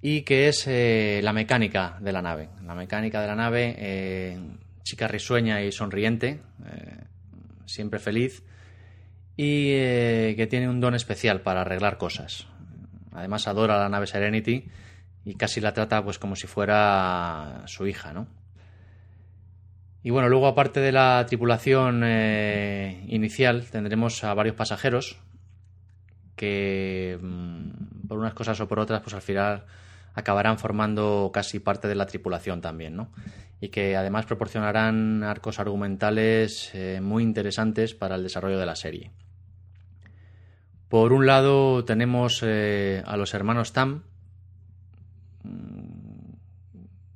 y 0.00 0.22
que 0.22 0.48
es 0.48 0.66
eh, 0.66 1.20
la 1.22 1.32
mecánica 1.32 1.98
de 2.00 2.12
la 2.12 2.22
nave. 2.22 2.48
La 2.64 2.74
mecánica 2.74 3.20
de 3.20 3.26
la 3.26 3.36
nave, 3.36 4.38
chica 4.82 5.08
risueña 5.08 5.62
y 5.62 5.72
sonriente, 5.72 6.40
siempre 7.66 7.98
feliz 7.98 8.42
y 9.36 9.70
que 10.34 10.46
tiene 10.50 10.68
un 10.68 10.80
don 10.80 10.94
especial 10.94 11.42
para 11.42 11.60
arreglar 11.60 11.98
cosas. 11.98 12.46
Además 13.12 13.48
adora 13.48 13.78
la 13.78 13.88
nave 13.88 14.06
Serenity 14.06 14.68
y 15.24 15.34
casi 15.34 15.60
la 15.60 15.72
trata 15.72 16.02
pues 16.02 16.18
como 16.18 16.36
si 16.36 16.46
fuera 16.46 17.62
su 17.66 17.86
hija, 17.86 18.12
¿no? 18.12 18.28
Y 20.02 20.10
bueno, 20.10 20.28
luego 20.28 20.46
aparte 20.46 20.80
de 20.80 20.92
la 20.92 21.24
tripulación 21.26 22.02
eh, 22.04 23.04
inicial 23.08 23.66
tendremos 23.70 24.22
a 24.24 24.32
varios 24.32 24.54
pasajeros 24.54 25.18
que 26.36 27.18
mm, 27.20 28.06
por 28.08 28.18
unas 28.18 28.32
cosas 28.32 28.60
o 28.60 28.68
por 28.68 28.78
otras 28.78 29.02
pues 29.02 29.14
al 29.14 29.22
final 29.22 29.64
acabarán 30.14 30.58
formando 30.58 31.30
casi 31.32 31.60
parte 31.60 31.88
de 31.88 31.94
la 31.94 32.06
tripulación 32.06 32.60
también, 32.60 32.96
¿no? 32.96 33.10
Y 33.60 33.68
que 33.68 33.96
además 33.96 34.26
proporcionarán 34.26 35.22
arcos 35.22 35.58
argumentales 35.58 36.70
eh, 36.74 37.00
muy 37.02 37.22
interesantes 37.22 37.94
para 37.94 38.16
el 38.16 38.22
desarrollo 38.22 38.58
de 38.58 38.66
la 38.66 38.76
serie. 38.76 39.12
Por 40.88 41.12
un 41.12 41.26
lado 41.26 41.84
tenemos 41.84 42.42
eh, 42.44 43.02
a 43.04 43.16
los 43.16 43.34
hermanos 43.34 43.72
Tam, 43.72 44.04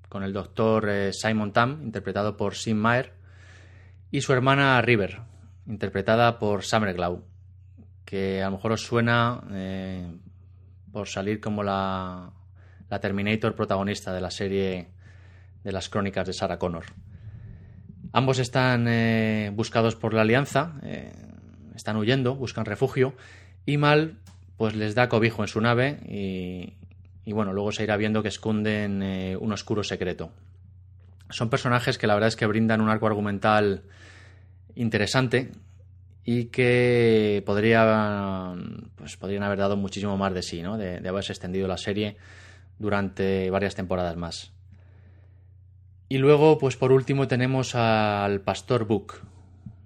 con 0.08 0.22
el 0.22 0.32
doctor 0.32 0.88
eh, 0.88 1.12
Simon 1.12 1.52
Tam, 1.52 1.82
interpretado 1.82 2.36
por 2.36 2.54
Sim 2.54 2.76
Mayer, 2.76 3.12
y 4.10 4.20
su 4.20 4.32
hermana 4.32 4.80
River, 4.82 5.22
interpretada 5.66 6.38
por 6.38 6.64
Summer 6.64 6.92
Glau, 6.94 7.24
que 8.04 8.42
a 8.42 8.46
lo 8.46 8.56
mejor 8.56 8.72
os 8.72 8.82
suena 8.82 9.42
por 10.92 11.08
salir 11.08 11.40
como 11.40 11.62
la, 11.62 12.30
la, 12.92 13.00
Terminator 13.00 13.54
protagonista 13.54 14.12
de 14.12 14.20
la 14.20 14.30
serie 14.30 14.88
de 15.64 15.72
las 15.72 15.88
crónicas 15.88 16.26
de 16.26 16.34
Sarah 16.34 16.58
Connor. 16.58 16.84
Ambos 18.12 18.38
están 18.38 18.86
eh, 18.86 19.50
buscados 19.54 19.96
por 19.96 20.12
la 20.12 20.20
Alianza, 20.20 20.74
están 21.74 21.96
huyendo, 21.96 22.34
buscan 22.34 22.66
refugio, 22.66 23.14
y 23.64 23.78
Mal 23.78 24.18
pues 24.58 24.76
les 24.76 24.94
da 24.94 25.08
cobijo 25.08 25.42
en 25.42 25.48
su 25.48 25.60
nave 25.60 25.98
y, 27.24 27.32
bueno, 27.32 27.54
luego 27.54 27.72
se 27.72 27.82
irá 27.82 27.96
viendo 27.96 28.22
que 28.22 28.28
esconden 28.28 29.02
eh, 29.02 29.36
un 29.36 29.52
oscuro 29.52 29.82
secreto. 29.82 30.30
Son 31.30 31.48
personajes 31.48 31.96
que 31.96 32.06
la 32.06 32.14
verdad 32.14 32.28
es 32.28 32.36
que 32.36 32.46
brindan 32.46 32.82
un 32.82 32.90
arco 32.90 33.06
argumental 33.06 33.84
interesante 34.74 35.50
y 36.24 36.46
que 36.46 37.42
podría, 37.46 38.54
pues, 38.96 39.16
podrían 39.16 39.42
haber 39.44 39.58
dado 39.58 39.76
muchísimo 39.76 40.16
más 40.18 40.34
de 40.34 40.42
sí, 40.42 40.62
¿no? 40.62 40.76
de 40.76 41.08
haberse 41.08 41.32
extendido 41.32 41.66
la 41.66 41.78
serie 41.78 42.18
durante 42.82 43.48
varias 43.50 43.74
temporadas 43.74 44.16
más. 44.16 44.52
Y 46.08 46.18
luego, 46.18 46.58
pues 46.58 46.76
por 46.76 46.92
último, 46.92 47.26
tenemos 47.26 47.74
al 47.74 48.42
Pastor 48.42 48.84
Book, 48.84 49.14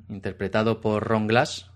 interpretado 0.09 0.81
por 0.81 1.05
Ron 1.05 1.29
Glass, 1.29 1.71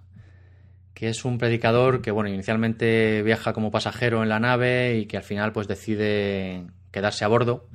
que 0.94 1.08
es 1.08 1.24
un 1.24 1.38
predicador 1.38 2.02
que, 2.02 2.10
bueno, 2.10 2.30
inicialmente 2.30 3.22
viaja 3.22 3.52
como 3.52 3.70
pasajero 3.70 4.22
en 4.22 4.28
la 4.28 4.40
nave 4.40 4.98
y 4.98 5.06
que 5.06 5.18
al 5.18 5.22
final 5.22 5.52
pues 5.52 5.68
decide 5.68 6.66
quedarse 6.90 7.24
a 7.24 7.28
bordo 7.28 7.68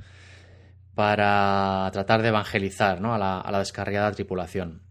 para 0.94 1.88
tratar 1.92 2.20
de 2.22 2.28
evangelizar 2.28 3.00
¿no? 3.00 3.14
a, 3.14 3.18
la, 3.18 3.58
descarriada 3.58 4.12
tripulación. 4.12 4.82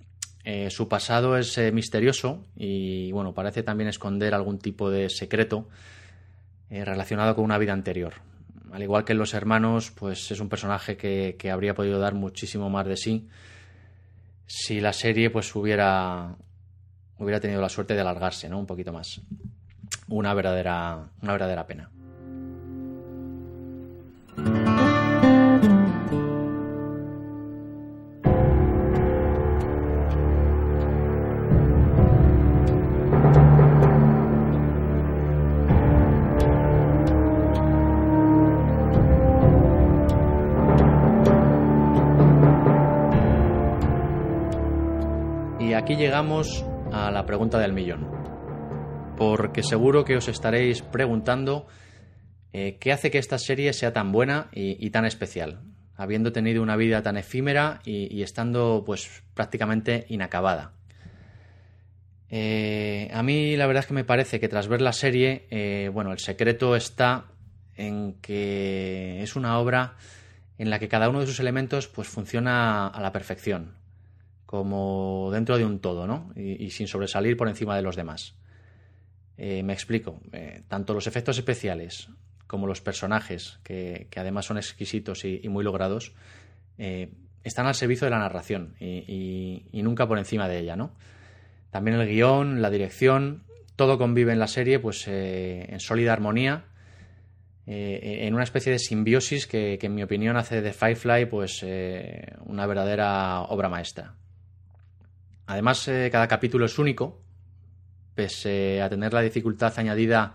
Eh, 0.44 0.70
su 0.70 0.88
pasado 0.88 1.38
es 1.38 1.58
eh, 1.58 1.72
misterioso 1.72 2.46
y, 2.56 3.12
bueno, 3.12 3.34
parece 3.34 3.64
también 3.64 3.90
esconder 3.90 4.34
algún 4.34 4.60
tipo 4.60 4.90
de 4.90 5.10
secreto 5.10 5.68
eh, 6.70 6.84
relacionado 6.84 7.36
con 7.36 7.44
una 7.46 7.58
vida 7.58 7.74
anterior. 7.74 8.14
Al 8.76 8.84
igual 8.84 9.06
que 9.06 9.14
en 9.14 9.20
Los 9.20 9.34
Hermanos, 9.34 9.92
pues 9.92 10.32
es 10.32 10.42
un 10.42 10.50
personaje 10.50 10.98
que, 10.98 11.50
habría 11.50 11.74
podido 11.74 11.98
dar 11.98 12.14
muchísimo 12.14 12.70
más 12.70 12.86
de 12.86 12.98
sí 12.98 13.30
si 14.48 14.82
la 14.82 14.92
serie 14.92 15.30
pues 15.30 15.56
hubiera 15.56 16.36
hubiera 17.18 17.40
tenido 17.40 17.62
la 17.62 17.70
suerte 17.70 17.94
de 17.94 18.02
alargarse, 18.02 18.50
¿no? 18.50 18.60
Un 18.60 18.66
poquito 18.66 18.92
más. 18.92 19.22
Una 20.10 20.34
verdadera, 20.34 21.08
una 21.22 21.32
verdadera 21.32 21.66
pena. 21.66 21.90
Del 47.54 47.74
millón. 47.74 48.08
Porque 49.18 49.64
seguro 49.64 50.04
que 50.04 50.18
os 50.18 50.28
estaréis 50.28 50.82
preguntando 50.82 51.68
eh, 52.52 52.78
qué 52.80 52.92
hace 52.92 53.12
que 53.12 53.18
esta 53.18 53.38
serie 53.38 53.74
sea 53.74 53.94
tan 53.94 54.12
buena 54.12 54.50
y, 54.54 54.90
tan 54.90 55.06
especial, 55.06 55.62
habiendo 55.96 56.32
tenido 56.32 56.62
una 56.62 56.76
vida 56.76 57.02
tan 57.02 57.18
efímera 57.18 57.82
y, 57.86 58.22
estando 58.22 58.84
pues 58.86 59.24
prácticamente 59.34 60.06
inacabada. 60.10 60.74
Eh, 62.30 63.10
a 63.14 63.24
mí 63.24 63.56
la 63.56 63.68
verdad 63.68 63.84
es 63.84 63.88
que 63.88 63.94
me 63.94 64.04
parece 64.04 64.40
que 64.40 64.50
tras 64.50 64.68
ver 64.68 64.82
la 64.82 64.94
serie, 64.94 65.48
eh, 65.52 65.90
bueno, 65.94 66.12
el 66.12 66.20
secreto 66.20 66.76
está 66.76 67.26
en 67.76 68.14
que 68.22 69.22
es 69.22 69.36
una 69.36 69.60
obra 69.60 69.96
en 70.58 70.70
la 70.70 70.80
que 70.80 70.88
cada 70.88 71.10
uno 71.10 71.20
de 71.20 71.28
sus 71.28 71.40
elementos 71.40 71.88
pues 71.88 72.08
funciona 72.08 72.88
a 72.88 73.02
la 73.02 73.12
perfección, 73.12 73.76
como 74.58 75.30
dentro 75.32 75.58
de 75.58 75.66
un 75.66 75.80
todo, 75.80 76.08
¿no? 76.08 76.32
Y, 76.36 76.70
sin 76.72 76.88
sobresalir 76.88 77.38
por 77.38 77.48
encima 77.48 77.76
de 77.76 77.82
los 77.82 77.96
demás. 77.96 78.36
Eh, 79.38 79.64
me 79.64 79.74
explico. 79.74 80.22
tanto 80.68 80.94
los 80.94 81.08
efectos 81.08 81.38
especiales 81.38 82.10
como 82.48 82.68
los 82.68 82.82
personajes, 82.82 83.60
que, 83.64 84.08
además 84.16 84.46
son 84.46 84.58
exquisitos 84.58 85.26
y, 85.26 85.48
muy 85.50 85.64
logrados, 85.64 86.14
están 86.78 87.68
al 87.68 87.76
servicio 87.76 88.06
de 88.06 88.12
la 88.12 88.20
narración 88.20 88.76
y, 88.80 89.64
nunca 89.74 90.08
por 90.08 90.18
encima 90.18 90.48
de 90.48 90.60
ella, 90.60 90.76
¿no? 90.76 90.92
También 91.72 92.00
el 92.00 92.08
guion, 92.08 92.62
la 92.62 92.70
dirección, 92.70 93.44
todo 93.76 93.98
convive 93.98 94.32
en 94.32 94.40
la 94.40 94.48
serie 94.48 94.80
pues 94.80 95.08
eh, 95.08 95.66
en 95.70 95.80
sólida 95.80 96.14
armonía, 96.14 96.66
eh, 97.68 98.20
en 98.22 98.34
una 98.34 98.44
especie 98.44 98.72
de 98.72 98.80
simbiosis 98.80 99.48
que, 99.48 99.78
en 99.82 99.96
mi 99.96 100.04
opinión 100.04 100.38
hace 100.38 100.62
de 100.62 100.72
Firefly 100.72 101.26
pues 101.26 101.62
eh, 101.64 102.34
una 102.46 102.66
verdadera 102.66 103.42
obra 103.42 103.70
maestra. 103.70 104.14
Además, 105.48 105.90
cada 106.12 106.28
capítulo 106.28 106.66
es 106.66 106.80
único, 106.80 107.22
pese 108.16 108.82
a 108.82 108.90
tener 108.90 109.14
la 109.14 109.22
dificultad 109.22 109.74
añadida 109.78 110.34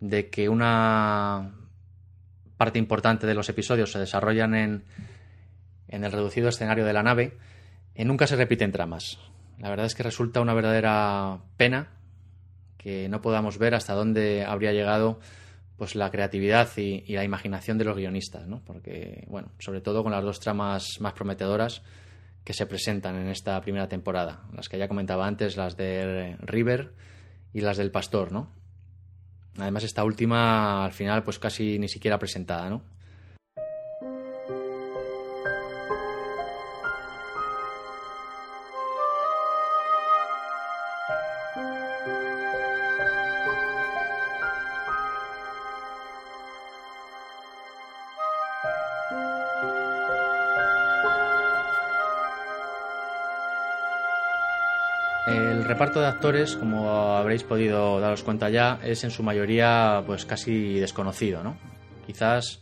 de 0.00 0.28
que 0.30 0.48
una 0.48 1.52
parte 2.56 2.78
importante 2.78 3.26
de 3.26 3.34
los 3.34 3.48
episodios 3.48 3.92
se 3.92 3.98
desarrollan 3.98 4.54
en, 4.54 4.84
en 5.88 6.04
el 6.04 6.12
reducido 6.12 6.48
escenario 6.48 6.84
de 6.84 6.92
la 6.92 7.02
nave, 7.02 7.38
nunca 7.96 8.26
se 8.26 8.36
repiten 8.36 8.72
tramas. 8.72 9.18
La 9.58 9.70
verdad 9.70 9.86
es 9.86 9.94
que 9.94 10.02
resulta 10.02 10.40
una 10.40 10.54
verdadera 10.54 11.38
pena 11.56 11.90
que 12.78 13.08
no 13.08 13.20
podamos 13.22 13.58
ver 13.58 13.74
hasta 13.74 13.94
dónde 13.94 14.44
habría 14.44 14.72
llegado 14.72 15.20
pues 15.76 15.94
la 15.94 16.10
creatividad 16.10 16.68
y, 16.76 17.12
la 17.12 17.24
imaginación 17.24 17.78
de 17.78 17.84
los 17.84 17.96
guionistas, 17.96 18.46
¿no? 18.46 18.60
Porque, 18.64 19.24
bueno, 19.28 19.50
sobre 19.58 19.80
todo 19.80 20.02
con 20.02 20.12
las 20.12 20.22
dos 20.22 20.40
tramas 20.40 21.00
más 21.00 21.12
prometedoras 21.12 21.82
que 22.44 22.52
se 22.52 22.66
presentan 22.66 23.16
en 23.16 23.28
esta 23.28 23.60
primera 23.60 23.88
temporada, 23.88 24.42
las 24.52 24.68
que 24.68 24.78
ya 24.78 24.88
comentaba 24.88 25.26
antes, 25.26 25.56
las 25.56 25.76
de 25.76 26.36
River 26.40 26.92
y 27.52 27.60
las 27.60 27.76
del 27.76 27.90
Pastor, 27.90 28.32
¿no? 28.32 28.50
Además, 29.58 29.84
esta 29.84 30.04
última, 30.04 30.84
al 30.84 30.92
final, 30.92 31.22
pues 31.22 31.38
casi 31.38 31.78
ni 31.78 31.88
siquiera 31.88 32.18
presentada, 32.18 32.70
¿no? 32.70 32.82
El 55.62 55.68
reparto 55.68 56.00
de 56.00 56.08
actores, 56.08 56.56
como 56.56 56.90
habréis 57.14 57.44
podido 57.44 58.00
daros 58.00 58.24
cuenta 58.24 58.50
ya, 58.50 58.80
es 58.82 59.04
en 59.04 59.12
su 59.12 59.22
mayoría 59.22 60.02
pues 60.04 60.26
casi 60.26 60.80
desconocido, 60.80 61.44
¿no? 61.44 61.56
Quizás, 62.04 62.60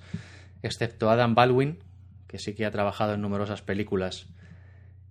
excepto 0.63 1.09
Adam 1.09 1.35
Baldwin, 1.35 1.83
que 2.27 2.39
sí 2.39 2.55
que 2.55 2.67
ha 2.67 2.71
trabajado 2.71 3.15
en 3.15 3.23
numerosas 3.23 3.63
películas 3.63 4.27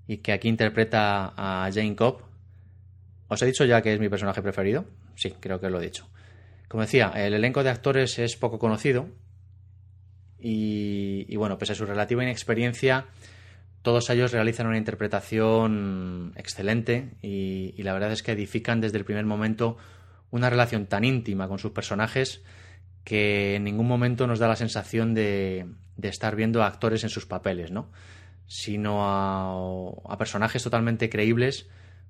y 0.06 0.18
que 0.18 0.34
aquí 0.34 0.50
interpreta 0.50 1.34
a 1.36 1.68
Jane 1.74 1.96
Cobb. 1.96 2.22
¿Os 3.28 3.42
he 3.42 3.48
dicho 3.48 3.66
ya 3.66 3.82
que 3.82 3.92
es 3.92 4.00
mi 4.00 4.08
personaje 4.08 4.44
preferido? 4.44 4.86
Sí, 5.16 5.34
creo 5.40 5.60
que 5.60 5.72
lo 5.72 5.82
he 5.82 5.86
dicho. 5.86 6.08
Como 6.68 6.84
decía, 6.84 7.12
el 7.16 7.34
elenco 7.34 7.64
de 7.64 7.72
actores 7.72 8.20
es 8.20 8.36
poco 8.36 8.60
conocido 8.60 9.10
y, 10.38 11.26
y 11.28 11.36
bueno, 11.38 11.58
pese 11.58 11.72
a 11.72 11.76
su 11.76 11.88
relativa 11.88 12.22
inexperiencia, 12.22 13.08
todos 13.82 14.10
ellos 14.10 14.32
realizan 14.32 14.68
una 14.68 14.78
interpretación 14.78 16.34
excelente 16.36 17.12
y, 17.22 17.82
la 17.82 17.94
verdad 17.94 18.12
es 18.12 18.24
que 18.24 18.34
edifican 18.34 18.82
desde 18.82 18.98
el 18.98 19.06
primer 19.06 19.26
momento 19.26 19.78
una 20.32 20.50
relación 20.50 20.86
tan 20.86 21.04
íntima 21.06 21.48
con 21.48 21.60
sus 21.60 21.72
personajes 21.72 22.44
que 23.04 23.56
en 23.56 23.64
ningún 23.64 23.88
momento 23.88 24.28
nos 24.28 24.40
da 24.40 24.48
la 24.48 24.56
sensación 24.56 25.14
de, 25.14 25.66
estar 26.02 26.36
viendo 26.36 26.62
a 26.62 26.68
actores 26.68 27.04
en 27.04 27.10
sus 27.10 27.26
papeles, 27.26 27.72
¿no? 27.72 27.90
sino 28.46 29.00
a, 29.02 30.18
personajes 30.18 30.62
totalmente 30.64 31.10
creíbles 31.10 31.70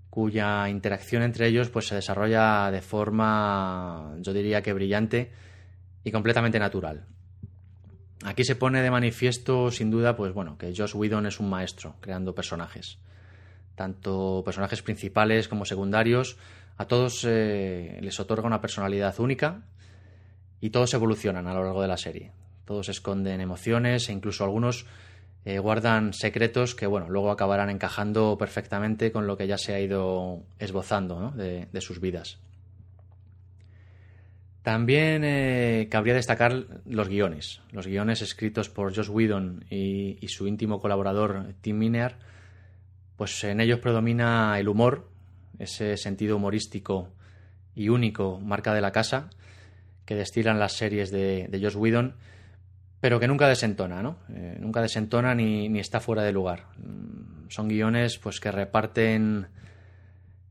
cuya 0.10 0.67
interacción 0.69 1.21
entre 1.21 1.47
ellos 1.47 1.69
pues 1.69 1.88
se 1.88 1.95
desarrolla 1.95 2.71
de 2.71 2.82
forma 2.82 4.15
yo 4.21 4.34
diría 4.34 4.63
que 4.63 4.73
brillante 4.73 5.32
y 6.03 6.12
completamente 6.12 6.58
natural. 6.58 7.05
Aquí 8.25 8.43
se 8.43 8.55
pone 8.55 8.82
de 8.82 8.91
manifiesto, 8.91 9.71
sin 9.71 9.91
duda, 9.91 10.17
pues 10.17 10.34
bueno, 10.34 10.58
que 10.58 10.73
Josh 10.75 10.93
Whedon 10.93 11.25
es 11.25 11.39
un 11.39 11.49
maestro 11.49 11.95
creando 12.01 12.36
personajes. 12.36 12.97
Tanto 13.75 14.41
personajes 14.43 14.82
principales 14.82 15.47
como 15.47 15.63
secundarios, 15.63 16.38
a 16.77 16.86
todos 16.86 17.25
eh, 17.25 17.97
les 18.01 18.19
otorga 18.19 18.45
una 18.45 18.60
personalidad 18.60 19.17
única 19.19 19.62
y 20.60 20.71
todos 20.71 20.93
evolucionan 20.93 21.47
a 21.47 21.53
lo 21.53 21.63
largo 21.63 21.82
de 21.82 21.88
la 21.88 21.97
serie. 21.97 22.32
Todos 22.65 22.89
esconden 22.89 23.39
emociones 23.39 24.10
e 24.10 24.12
incluso 24.12 24.43
algunos 24.43 24.86
eh, 25.45 25.60
guardan 25.60 26.13
secretos 26.13 26.75
que, 26.75 26.88
bueno, 26.88 27.10
luego 27.10 27.32
acabarán 27.32 27.69
encajando 27.69 28.38
perfectamente 28.38 29.13
con 29.13 29.27
lo 29.27 29.38
que 29.38 29.47
ya 29.47 29.58
se 29.58 29.73
ha 29.73 29.79
ido 29.79 30.43
esbozando 30.60 31.32
de 31.32 31.82
sus 31.82 32.01
vidas. 32.01 32.38
También 34.69 35.23
eh, 35.23 35.88
cabría 35.89 36.13
destacar 36.13 36.63
los 36.86 37.10
guiones. 37.10 37.60
Los 37.71 37.88
guiones 37.88 38.21
escritos 38.21 38.69
por 38.69 38.95
Josh 38.95 39.10
Whedon 39.10 39.65
y, 39.67 40.27
su 40.27 40.45
íntimo 40.45 40.79
colaborador 40.79 41.55
Tim 41.62 41.79
Miner, 41.79 42.17
pues 43.17 43.43
en 43.45 43.62
ellos 43.62 43.79
predomina 43.79 44.60
el 44.60 44.69
humor, 44.69 45.10
ese 45.58 45.97
sentido 45.97 46.36
humorístico 46.36 47.10
y 47.73 47.89
único 47.89 48.39
marca 48.39 48.75
de 48.75 48.82
la 48.82 48.91
casa 48.91 49.32
que 50.05 50.13
destilan 50.13 50.60
las 50.60 50.73
series 50.73 51.10
de, 51.10 51.47
de 51.49 51.60
Josh 51.60 51.75
Whedon, 51.75 52.13
pero 53.01 53.19
que 53.19 53.27
nunca 53.27 53.47
desentona, 53.47 54.03
¿no? 54.03 54.17
Eh, 54.32 54.58
nunca 54.60 54.84
desentona 54.84 55.34
ni, 55.34 55.67
ni, 55.67 55.79
está 55.79 55.99
fuera 55.99 56.21
de 56.21 56.32
lugar. 56.32 56.67
Mm, 56.77 57.49
son 57.49 57.69
guiones 57.69 58.19
pues 58.19 58.39
que 58.39 58.51
reparten 58.51 59.47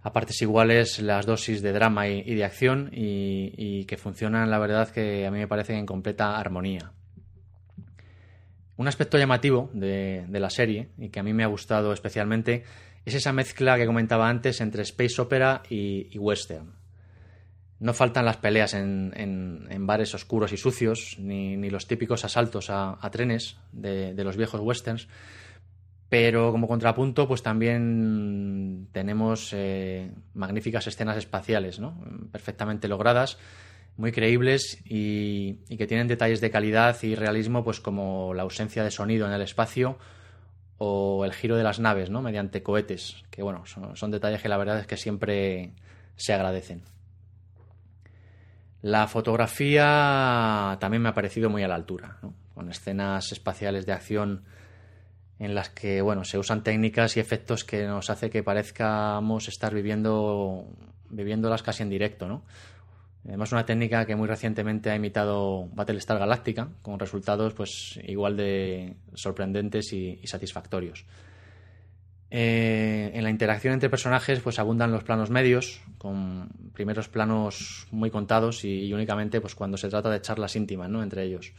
a 0.02 0.12
partes 0.12 0.40
iguales 0.42 1.00
las 1.00 1.26
dosis 1.26 1.61
de 1.62 1.72
drama 1.72 2.08
y, 2.08 2.34
de 2.34 2.44
acción 2.44 2.90
y, 2.92 3.84
que 3.84 3.96
funcionan, 3.96 4.50
la 4.50 4.58
verdad, 4.58 4.90
que 4.90 5.26
a 5.26 5.30
mí 5.30 5.38
me 5.38 5.48
parece 5.48 5.74
en 5.74 5.87
completa 5.87 6.38
armonía. 6.38 6.92
Un 8.76 8.87
aspecto 8.87 9.18
llamativo 9.18 9.70
de, 9.72 10.26
la 10.30 10.50
serie 10.50 10.90
y 10.98 11.08
que 11.08 11.18
a 11.18 11.24
mí 11.24 11.32
me 11.32 11.42
ha 11.42 11.48
gustado 11.48 11.92
especialmente 11.92 12.62
es 13.04 13.14
esa 13.14 13.32
mezcla 13.32 13.76
que 13.76 13.87
comentaba 13.87 14.28
antes 14.28 14.61
entre 14.61 14.82
space 14.82 15.20
opera 15.20 15.62
y, 15.68 16.16
western. 16.18 16.74
No 17.80 17.92
faltan 17.92 18.24
las 18.24 18.37
peleas 18.37 18.74
en, 18.74 19.87
bares 19.87 20.14
oscuros 20.14 20.52
y 20.52 20.56
sucios, 20.56 21.16
ni, 21.18 21.70
los 21.70 21.88
típicos 21.88 22.24
asaltos 22.24 22.70
a, 22.70 22.96
trenes 23.11 23.56
de, 23.72 24.14
de, 24.14 24.24
los 24.24 24.37
viejos 24.37 24.61
westerns, 24.61 25.08
pero 26.08 26.52
como 26.52 26.66
contrapunto, 26.66 27.28
pues 27.28 27.42
también 27.42 28.88
tenemos 28.92 29.52
eh, 29.52 30.10
magníficas 30.34 30.86
escenas 30.86 31.18
espaciales, 31.18 31.80
¿no? 31.80 32.00
perfectamente 32.32 32.88
logradas, 32.88 33.38
muy 33.98 34.12
creíbles 34.12 34.80
y, 34.86 35.54
que 35.76 35.86
tienen 35.86 36.08
detalles 36.08 36.40
de 36.40 36.50
calidad 36.50 36.96
y 37.02 37.14
realismo, 37.14 37.62
pues 37.62 37.80
como 37.80 38.32
la 38.32 38.42
ausencia 38.42 38.84
de 38.84 38.90
sonido 38.90 39.26
en 39.26 39.32
el 39.32 39.42
espacio 39.42 39.98
o 40.78 41.24
el 41.24 41.32
giro 41.32 41.56
de 41.56 41.64
las 41.64 41.78
naves, 41.78 42.08
¿no? 42.08 42.22
mediante 42.22 42.62
cohetes, 42.62 43.24
que 43.30 43.42
bueno, 43.42 43.64
son, 43.66 44.10
detalles 44.10 44.40
que 44.40 44.48
la 44.48 44.56
verdad 44.56 44.78
es 44.78 44.86
que 44.86 44.96
siempre 44.96 45.72
se 46.16 46.32
agradecen. 46.32 46.82
La 48.80 49.08
fotografía 49.08 50.78
también 50.80 51.02
me 51.02 51.08
ha 51.08 51.14
parecido 51.14 51.50
muy 51.50 51.64
a 51.64 51.68
la 51.68 51.74
altura, 51.74 52.18
con 52.54 52.70
escenas 52.70 53.32
espaciales 53.32 53.84
de 53.84 53.92
acción 53.92 54.44
en 55.38 55.55
las 55.55 55.70
que 55.70 56.03
bueno 56.03 56.24
se 56.24 56.38
usan 56.38 56.62
técnicas 56.62 57.16
y 57.16 57.20
efectos 57.20 57.64
que 57.64 57.87
nos 57.87 58.11
hace 58.11 58.31
que 58.31 58.42
parezcamos 58.42 59.48
estar 59.48 59.74
viviendo 59.74 60.66
viviéndolas 61.11 61.62
casi 61.62 61.83
en 61.83 61.90
directo 61.90 62.27
no 62.27 62.42
además 63.29 63.53
una 63.53 63.66
técnica 63.66 64.07
que 64.07 64.16
muy 64.16 64.27
recientemente 64.27 64.90
ha 64.90 64.96
imitado 64.96 65.68
Battlestar 65.72 66.18
Galactica 66.18 66.68
con 66.83 66.98
resultados 66.98 67.53
pues 67.55 68.01
igual 68.05 68.37
de 68.37 68.96
sorprendentes 69.14 69.92
y, 69.92 70.20
satisfactorios. 70.24 71.05
Eh, 72.31 73.11
en 73.14 73.24
la 73.24 73.31
interacción 73.31 73.72
entre 73.72 73.88
personajes 73.88 74.40
pues 74.40 74.59
abundan 74.59 74.92
los 74.92 75.03
planos 75.03 75.31
medios 75.31 75.81
con 75.96 76.48
primeros 76.74 77.09
planos 77.09 77.87
muy 77.90 78.11
contados 78.11 78.64
y, 78.64 78.85
y 78.85 78.92
únicamente 78.92 79.40
pues 79.40 79.55
cuando 79.55 79.79
se 79.79 79.88
trata 79.88 80.11
de 80.11 80.20
charlas 80.20 80.55
íntimas 80.55 80.90
no 80.90 81.03
entre 81.03 81.24
ellos 81.24 81.55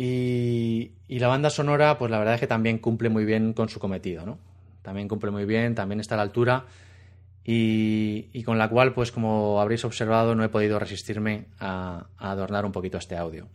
y, 0.00 0.92
la 1.08 1.26
banda 1.26 1.50
sonora, 1.50 1.98
pues 1.98 2.08
la 2.08 2.18
verdad 2.20 2.34
es 2.34 2.40
que 2.40 2.46
también 2.46 2.78
cumple 2.78 3.08
muy 3.08 3.24
bien 3.24 3.52
con 3.52 3.68
su 3.68 3.80
cometido, 3.80 4.24
¿no? 4.24 4.38
También 4.82 5.08
cumple 5.08 5.32
muy 5.32 5.44
bien, 5.44 5.74
también 5.74 5.98
está 5.98 6.14
a 6.14 6.18
la 6.18 6.22
altura. 6.22 6.66
y, 7.44 8.42
con 8.44 8.58
la 8.58 8.68
cual, 8.68 8.94
pues 8.94 9.10
como 9.10 9.60
habréis 9.60 9.84
observado, 9.84 10.34
no 10.34 10.44
he 10.44 10.48
podido 10.50 10.78
resistirme 10.78 11.46
a, 11.58 12.06
adornar 12.16 12.64
un 12.64 12.72
poquito 12.72 12.98
este 12.98 13.16
audio. 13.16 13.48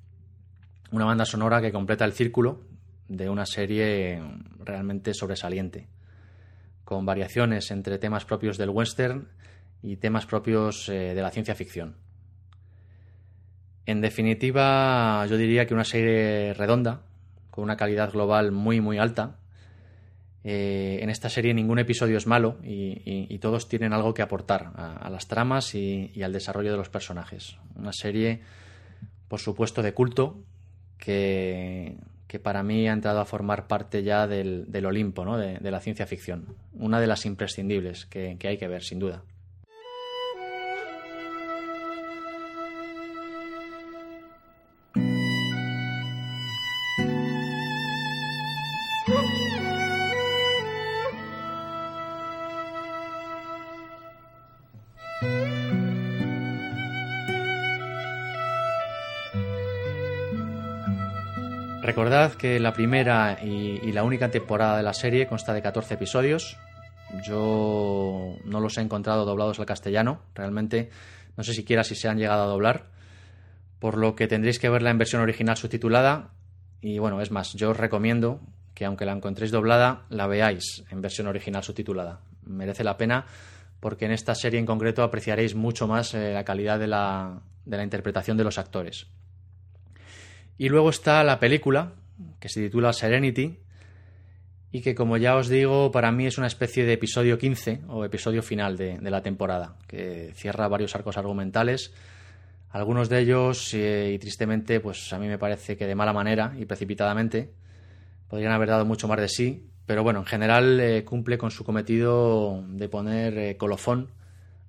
Una 0.92 1.06
banda 1.06 1.26
sonora 1.26 1.62
que 1.62 1.72
completa 1.72 2.04
el 2.04 2.12
círculo 2.12 2.62
de 3.08 3.30
una 3.30 3.46
serie 3.46 4.22
realmente 4.60 5.14
sobresaliente, 5.14 5.88
con 6.84 7.06
variaciones 7.06 7.72
entre 7.72 8.00
temas 8.00 8.26
propios 8.26 8.58
del 8.58 8.70
western 8.70 9.30
y 9.82 9.96
temas 9.98 10.26
propios 10.26 10.90
eh, 10.90 11.14
de 11.14 11.22
la 11.22 11.32
ciencia 11.32 11.56
ficción. 11.56 11.96
En 13.86 14.02
definitiva, 14.02 15.26
yo 15.28 15.38
diría 15.38 15.66
que 15.66 15.74
una 15.74 15.84
serie 15.84 16.54
redonda, 16.54 17.02
con 17.50 17.64
una 17.64 17.76
calidad 17.78 18.12
global 18.12 18.52
muy 18.52 18.80
muy 18.80 18.98
alta, 18.98 19.38
eh, 20.46 21.00
en 21.02 21.10
esta 21.10 21.30
serie 21.30 21.54
ningún 21.54 21.80
episodio 21.80 22.18
es 22.18 22.28
malo 22.28 22.58
y, 22.64 23.38
todos 23.40 23.68
tienen 23.68 23.92
algo 23.92 24.14
que 24.14 24.22
aportar 24.22 24.72
a, 24.76 25.10
las 25.10 25.28
tramas 25.28 25.76
y, 25.76 26.12
al 26.24 26.32
desarrollo 26.32 26.72
de 26.72 26.78
los 26.78 26.90
personajes. 26.90 27.58
Una 27.76 27.92
serie, 27.92 28.40
por 29.28 29.42
supuesto, 29.42 29.82
de 29.82 29.94
culto 29.94 30.40
que, 30.98 31.98
para 32.42 32.64
mí 32.64 32.88
ha 32.88 32.94
entrado 32.94 33.20
a 33.20 33.26
formar 33.26 33.68
parte 33.68 34.02
ya 34.02 34.28
del, 34.28 34.86
Olimpo 34.86 35.38
de, 35.38 35.72
la 35.72 35.82
ciencia 35.82 36.08
ficción. 36.08 36.56
Una 36.74 37.02
de 37.02 37.08
las 37.08 37.26
imprescindibles 37.26 38.06
que 38.06 38.38
hay 38.44 38.58
que 38.58 38.68
ver, 38.70 38.84
sin 38.84 39.00
duda. 39.00 39.24
Recordad 62.04 62.34
que 62.34 62.60
la 62.60 62.74
primera 62.74 63.40
y, 63.42 63.94
la 63.94 64.04
única 64.04 64.30
temporada 64.30 64.76
de 64.76 64.84
la 64.84 64.94
serie 64.94 65.26
consta 65.26 65.54
de 65.54 65.62
14 65.62 65.94
episodios. 65.94 66.58
Yo 67.26 68.36
no 68.44 68.60
los 68.60 68.78
he 68.78 68.82
encontrado 68.82 69.24
doblados 69.24 69.62
al 69.62 69.66
castellano, 69.66 70.20
realmente 70.36 70.90
no 71.38 71.46
sé 71.46 71.54
siquiera 71.54 71.86
si 71.86 71.96
se 71.96 72.10
han 72.10 72.18
llegado 72.18 72.44
a 72.44 72.48
doblar, 72.48 72.88
por 73.80 73.98
lo 73.98 74.18
que 74.18 74.28
tendréis 74.28 74.60
que 74.60 74.68
verla 74.68 74.90
en 74.90 74.98
versión 74.98 75.22
original 75.22 75.56
subtitulada. 75.56 76.32
Y 76.82 77.00
bueno, 77.00 77.22
es 77.22 77.32
más, 77.32 77.54
yo 77.54 77.70
os 77.70 77.78
recomiendo 77.78 78.42
que 78.74 78.84
aunque 78.84 79.06
la 79.06 79.14
encontréis 79.14 79.52
doblada, 79.52 80.04
la 80.10 80.28
veáis 80.28 80.84
en 80.90 81.00
versión 81.00 81.28
original 81.28 81.64
subtitulada. 81.64 82.20
Merece 82.46 82.84
la 82.84 82.98
pena 82.98 83.28
porque 83.80 84.04
en 84.04 84.12
esta 84.12 84.36
serie 84.36 84.60
en 84.60 84.66
concreto 84.66 85.04
apreciaréis 85.04 85.56
mucho 85.56 85.88
más 85.88 86.14
eh, 86.16 86.34
la 86.34 86.44
calidad 86.44 86.80
de 86.80 86.88
la 86.88 87.42
interpretación 87.66 88.36
de 88.36 88.44
los 88.44 88.58
actores. 88.58 89.08
Y 90.58 90.70
luego 90.70 90.90
está 90.90 91.24
la 91.24 91.40
película, 91.40 91.94
que 92.40 92.50
se 92.50 92.62
titula 92.62 92.94
Serenity, 92.94 93.60
y 94.72 94.82
que 94.82 94.96
como 94.96 95.18
ya 95.18 95.36
os 95.36 95.50
digo, 95.50 95.92
para 95.92 96.12
mí 96.12 96.26
es 96.26 96.38
una 96.40 96.48
especie 96.48 96.84
de 96.84 96.94
episodio 96.94 97.38
15 97.38 97.82
o 97.90 98.06
episodio 98.06 98.42
final 98.42 98.76
de, 98.76 99.00
la 99.02 99.22
temporada, 99.22 99.76
que 99.88 100.32
cierra 100.36 100.68
varios 100.68 100.96
arcos 100.96 101.16
argumentales. 101.16 101.94
Algunos 102.72 103.08
de 103.08 103.20
ellos, 103.20 103.72
eh, 103.76 104.14
y 104.16 104.18
tristemente, 104.18 104.80
pues 104.80 105.14
a 105.14 105.20
mí 105.20 105.28
me 105.28 105.38
parece 105.38 105.78
que 105.78 105.86
de 105.86 105.94
mala 105.94 106.12
manera 106.12 106.56
y 106.58 106.66
precipitadamente, 106.66 107.52
podrían 108.28 108.52
haber 108.52 108.70
dado 108.70 108.84
mucho 108.84 109.08
más 109.08 109.20
de 109.20 109.30
sí, 109.30 109.70
pero 109.86 110.02
bueno, 110.02 110.22
en 110.22 110.26
general 110.26 110.80
eh, 110.80 111.04
cumple 111.04 111.38
con 111.38 111.52
su 111.52 111.64
cometido 111.64 112.64
de 112.68 112.90
poner 112.90 113.38
eh, 113.38 113.58
colofón 113.58 114.10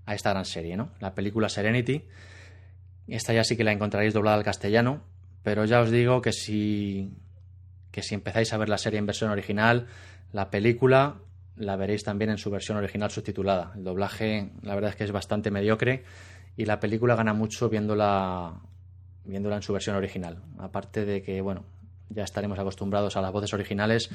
a 0.05 0.15
esta 0.15 0.31
gran 0.31 0.45
serie, 0.45 0.77
¿no? 0.77 0.91
La 1.01 1.15
película 1.15 1.49
Serenity. 1.49 2.05
Esta 3.09 3.33
ya 3.33 3.43
sí 3.43 3.57
que 3.57 3.65
la 3.65 3.73
encontraréis 3.73 4.13
doblada 4.13 4.37
al 4.37 4.45
castellano, 4.45 5.03
pero 5.45 5.67
ya 5.67 5.81
os 5.81 5.91
digo 5.91 6.21
que 6.23 6.33
si, 6.33 7.13
que 7.93 8.03
si 8.03 8.15
empezáis 8.17 8.53
a 8.53 8.57
ver 8.57 8.69
la 8.69 8.79
serie 8.79 8.99
en 8.99 9.07
versión 9.07 9.31
original, 9.31 9.87
la 10.33 10.51
película 10.51 11.17
la 11.57 11.77
veréis 11.77 12.03
también 12.03 12.31
en 12.31 12.39
su 12.39 12.51
versión 12.51 12.79
original 12.79 13.11
subtitulada. 13.11 13.73
El 13.77 13.85
doblaje, 13.85 14.51
la 14.63 14.75
verdad 14.75 14.91
es 14.91 14.97
que 14.97 15.05
es 15.05 15.13
bastante 15.13 15.51
mediocre 15.51 16.03
y 16.57 16.65
la 16.65 16.81
película 16.81 17.15
gana 17.15 17.35
mucho 17.35 17.69
viéndola, 17.69 18.55
viéndola 19.25 19.57
en 19.57 19.63
su 19.63 19.73
versión 19.75 19.97
original. 19.97 20.43
Aparte 20.59 21.05
de 21.05 21.23
que, 21.23 21.41
bueno, 21.43 21.65
ya 22.09 22.25
estaremos 22.25 22.59
acostumbrados 22.59 23.17
a 23.17 23.21
las 23.21 23.31
voces 23.31 23.53
originales 23.53 24.11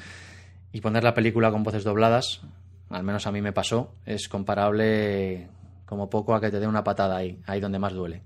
y 0.74 0.82
poner 0.82 1.04
la 1.04 1.14
película 1.14 1.52
con 1.52 1.64
voces 1.64 1.84
dobladas, 1.84 2.42
al 2.90 3.04
menos 3.04 3.28
a 3.28 3.32
mí 3.32 3.40
me 3.40 3.54
pasó, 3.54 3.94
es 4.06 4.28
comparable 4.28 5.48
como 5.86 6.10
poco 6.10 6.34
a 6.34 6.42
que 6.42 6.50
te 6.50 6.60
dé 6.60 6.68
una 6.68 6.84
patada 6.84 7.18
ahí, 7.18 7.40
ahí 7.46 7.60
donde 7.60 7.78
más 7.78 7.94
duele. 7.94 8.24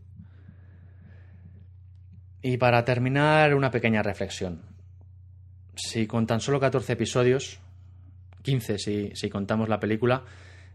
Y 2.45 2.58
para 2.58 2.84
terminar, 2.84 3.56
una 3.56 3.71
pequeña 3.71 4.03
reflexión. 4.03 4.63
Si 5.75 6.08
con 6.08 6.27
tan 6.27 6.41
solo 6.41 6.60
14 6.60 6.91
episodios, 6.91 7.60
15 8.41 9.13
si, 9.15 9.29
contamos 9.29 9.69
la 9.69 9.79
película, 9.79 10.25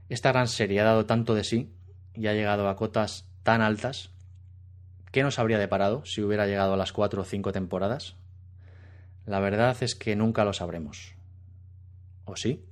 esta 0.09 0.33
gran 0.33 0.48
serie 0.48 0.81
ha 0.81 0.85
dado 0.85 1.04
tanto 1.04 1.35
de 1.35 1.44
sí 1.44 1.70
y 2.14 2.26
ha 2.26 2.33
llegado 2.33 2.70
a 2.70 2.76
cotas 2.76 3.28
tan 3.42 3.61
altas, 3.61 4.11
¿qué 5.12 5.22
nos 5.22 5.38
habría 5.38 5.59
deparado 5.59 6.07
si 6.07 6.22
hubiera 6.22 6.46
llegado 6.46 6.72
a 6.72 6.78
las 6.78 6.94
4 6.94 7.20
o 7.20 7.24
5 7.26 7.52
temporadas? 7.52 8.16
La 9.26 9.38
verdad 9.38 9.76
es 9.83 9.94
que 9.94 10.16
nunca 10.16 10.46
lo 10.46 10.54
sabremos. 10.54 11.16
¿O 12.24 12.35
sí? 12.35 12.64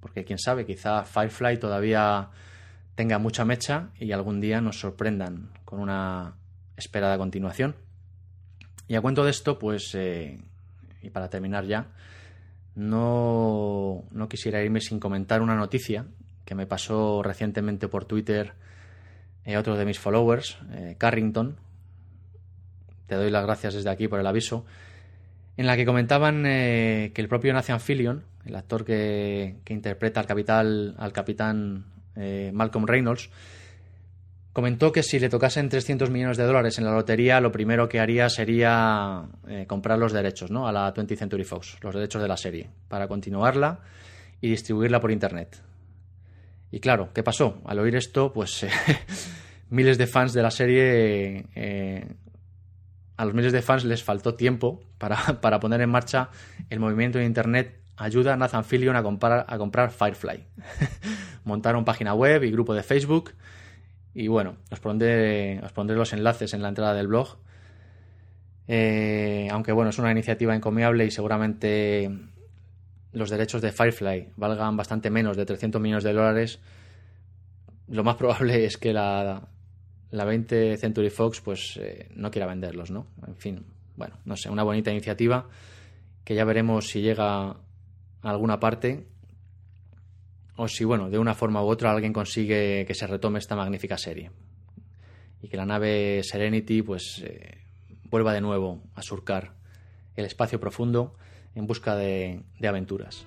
Porque 0.00 0.24
quién 0.24 0.38
sabe, 0.38 0.64
quizá 0.64 1.04
Firefly 1.04 1.58
todavía 1.58 2.30
tenga 2.94 3.18
mucha 3.18 3.44
mecha 3.44 3.90
y 4.00 4.12
algún 4.12 4.40
día 4.40 4.62
nos 4.62 4.80
sorprendan 4.80 5.50
con 5.66 5.80
una 5.80 6.36
esperada 6.78 7.18
continuación. 7.18 7.76
Y 8.88 8.94
a 8.94 9.00
cuento 9.00 9.24
de 9.24 9.30
esto, 9.30 9.58
pues, 9.58 9.94
eh, 9.94 10.38
y 11.02 11.10
para 11.10 11.28
terminar 11.28 11.64
ya, 11.64 11.86
no, 12.74 14.04
no 14.10 14.28
quisiera 14.28 14.62
irme 14.62 14.80
sin 14.80 14.98
comentar 14.98 15.42
una 15.42 15.54
noticia 15.54 16.06
que 16.44 16.54
me 16.54 16.66
pasó 16.66 17.22
recientemente 17.22 17.88
por 17.88 18.04
Twitter 18.04 18.54
eh, 19.44 19.56
otro 19.56 19.76
de 19.76 19.84
mis 19.84 19.98
followers, 19.98 20.58
eh, 20.72 20.96
Carrington. 20.98 21.56
Te 23.06 23.14
doy 23.16 23.30
las 23.30 23.44
gracias 23.44 23.74
desde 23.74 23.90
aquí 23.90 24.08
por 24.08 24.20
el 24.20 24.26
aviso. 24.26 24.64
En 25.56 25.66
la 25.66 25.76
que 25.76 25.84
comentaban 25.84 26.44
que 26.44 27.12
el 27.14 27.28
propio 27.28 27.52
Nathan 27.52 27.78
Fillion, 27.78 28.24
el 28.46 28.56
actor 28.56 28.86
que, 28.86 29.56
que 29.64 29.74
interpreta 29.74 30.20
al, 30.20 30.26
capital, 30.26 30.94
al 30.98 31.12
capitán 31.12 31.84
Malcolm 32.52 32.86
Reynolds, 32.86 33.28
Comentó 34.52 34.92
que 34.92 35.02
si 35.02 35.18
le 35.18 35.30
tocasen 35.30 35.70
300 35.70 36.10
millones 36.10 36.36
de 36.36 36.44
dólares 36.44 36.78
en 36.78 36.84
la 36.84 36.92
lotería, 36.92 37.40
lo 37.40 37.50
primero 37.50 37.88
que 37.88 38.00
haría 38.00 38.28
sería 38.28 39.24
eh, 39.48 39.64
comprar 39.66 39.98
los 39.98 40.12
derechos 40.12 40.50
¿no? 40.50 40.68
a 40.68 40.72
la 40.72 40.92
20th 40.92 41.16
Century 41.16 41.44
Fox, 41.44 41.78
los 41.80 41.94
derechos 41.94 42.20
de 42.20 42.28
la 42.28 42.36
serie, 42.36 42.68
para 42.88 43.08
continuarla 43.08 43.80
y 44.42 44.50
distribuirla 44.50 45.00
por 45.00 45.10
Internet. 45.10 45.62
Y 46.70 46.80
claro, 46.80 47.10
¿qué 47.14 47.22
pasó? 47.22 47.62
Al 47.64 47.78
oír 47.78 47.96
esto, 47.96 48.32
pues 48.32 48.66
miles 49.70 49.96
de 49.96 50.06
fans 50.06 50.34
de 50.34 50.42
la 50.42 50.50
serie, 50.50 51.46
eh, 51.54 52.06
a 53.16 53.24
los 53.24 53.32
miles 53.32 53.52
de 53.52 53.62
fans 53.62 53.84
les 53.84 54.02
faltó 54.02 54.34
tiempo 54.34 54.82
para, 54.98 55.16
para, 55.40 55.60
poner 55.60 55.80
en 55.80 55.88
marcha 55.88 56.28
el 56.68 56.78
movimiento 56.78 57.18
de 57.18 57.24
Internet 57.24 57.78
Ayuda 57.96 58.34
a 58.34 58.36
Nathan 58.36 58.64
Fillion 58.64 58.96
a 58.96 59.02
comprar, 59.02 59.44
a 59.46 59.58
comprar 59.58 59.90
Firefly. 59.90 60.44
Montaron 61.44 61.84
página 61.84 62.14
web 62.14 62.42
y 62.42 62.50
grupo 62.50 62.74
de 62.74 62.82
Facebook 62.82 63.32
y 64.14 64.28
bueno, 64.28 64.56
os 64.70 64.80
pondré, 64.80 65.60
os 65.60 65.72
pondré 65.72 65.96
los 65.96 66.12
enlaces 66.12 66.52
en 66.54 66.62
la 66.62 66.68
entrada 66.68 66.94
del 66.94 67.08
blog. 67.08 67.38
Eh, 68.68 69.48
aunque 69.50 69.72
bueno, 69.72 69.90
es 69.90 69.98
una 69.98 70.12
iniciativa 70.12 70.54
encomiable 70.54 71.04
y 71.06 71.10
seguramente 71.10 72.10
los 73.12 73.30
derechos 73.30 73.60
de 73.60 73.72
Firefly 73.72 74.30
valgan 74.36 74.76
bastante 74.76 75.10
menos 75.10 75.36
de 75.36 75.44
300 75.44 75.80
millones 75.80 76.04
de 76.04 76.12
dólares, 76.12 76.60
lo 77.88 78.04
más 78.04 78.16
probable 78.16 78.64
es 78.64 78.76
que 78.78 78.92
la, 78.92 79.48
la 80.10 80.24
20 80.24 80.76
Century 80.76 81.10
Fox 81.10 81.40
pues 81.40 81.78
eh, 81.80 82.08
no 82.14 82.30
quiera 82.30 82.46
venderlos, 82.46 82.90
¿no? 82.90 83.06
En 83.26 83.36
fin, 83.36 83.66
bueno, 83.96 84.18
no 84.24 84.36
sé, 84.36 84.50
una 84.50 84.62
bonita 84.62 84.90
iniciativa 84.90 85.48
que 86.24 86.34
ya 86.34 86.44
veremos 86.44 86.88
si 86.88 87.02
llega 87.02 87.48
a 87.48 87.56
alguna 88.22 88.60
parte 88.60 89.06
o 90.56 90.68
si, 90.68 90.84
bueno, 90.84 91.10
de 91.10 91.18
una 91.18 91.34
forma 91.34 91.62
u 91.62 91.66
otra 91.66 91.92
alguien 91.92 92.12
consigue 92.12 92.84
que 92.86 92.94
se 92.94 93.06
retome 93.06 93.38
esta 93.38 93.56
magnífica 93.56 93.96
serie 93.98 94.30
y 95.42 95.48
que 95.48 95.56
la 95.56 95.66
nave 95.66 96.22
Serenity 96.22 96.82
pues 96.82 97.22
eh, 97.24 97.58
vuelva 98.04 98.32
de 98.32 98.40
nuevo 98.40 98.82
a 98.94 99.02
surcar 99.02 99.54
el 100.14 100.24
espacio 100.24 100.60
profundo 100.60 101.16
en 101.54 101.66
busca 101.66 101.96
de, 101.96 102.42
de 102.58 102.68
aventuras. 102.68 103.26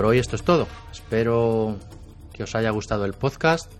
Por 0.00 0.06
hoy 0.06 0.18
esto 0.18 0.34
es 0.34 0.42
todo. 0.42 0.66
Espero 0.90 1.76
que 2.32 2.42
os 2.44 2.54
haya 2.54 2.70
gustado 2.70 3.04
el 3.04 3.12
podcast, 3.12 3.70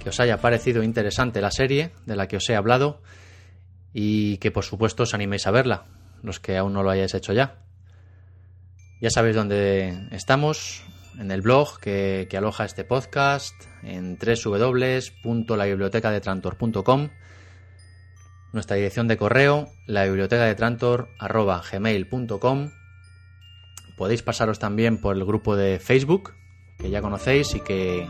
que 0.00 0.10
os 0.10 0.20
haya 0.20 0.40
parecido 0.40 0.84
interesante 0.84 1.40
la 1.40 1.50
serie 1.50 1.90
de 2.06 2.14
la 2.14 2.28
que 2.28 2.36
os 2.36 2.48
he 2.48 2.54
hablado 2.54 3.02
y 3.92 4.36
que 4.36 4.52
por 4.52 4.62
supuesto 4.62 5.02
os 5.02 5.14
animéis 5.14 5.48
a 5.48 5.50
verla, 5.50 5.86
los 6.22 6.38
que 6.38 6.56
aún 6.56 6.74
no 6.74 6.84
lo 6.84 6.90
hayáis 6.90 7.14
hecho 7.14 7.32
ya. 7.32 7.56
Ya 9.00 9.10
sabéis 9.10 9.34
dónde 9.34 10.06
estamos, 10.12 10.84
en 11.18 11.32
el 11.32 11.42
blog 11.42 11.80
que, 11.80 12.28
aloja 12.38 12.64
este 12.64 12.84
podcast, 12.84 13.56
en 13.82 14.16
www.labibliotecadetrantor.com, 14.16 17.08
nuestra 18.52 18.76
dirección 18.76 19.08
de 19.08 19.16
correo, 19.16 19.72
la 19.88 20.04
biblioteca 20.04 20.44
de 20.44 20.54
Podéis 24.02 24.24
pasaros 24.24 24.58
también 24.58 25.00
por 25.00 25.14
el 25.14 25.24
grupo 25.24 25.54
de 25.54 25.78
Facebook, 25.78 26.34
que 26.76 26.90
ya 26.90 27.00
conocéis 27.00 27.54
y 27.54 27.60
que 27.60 28.04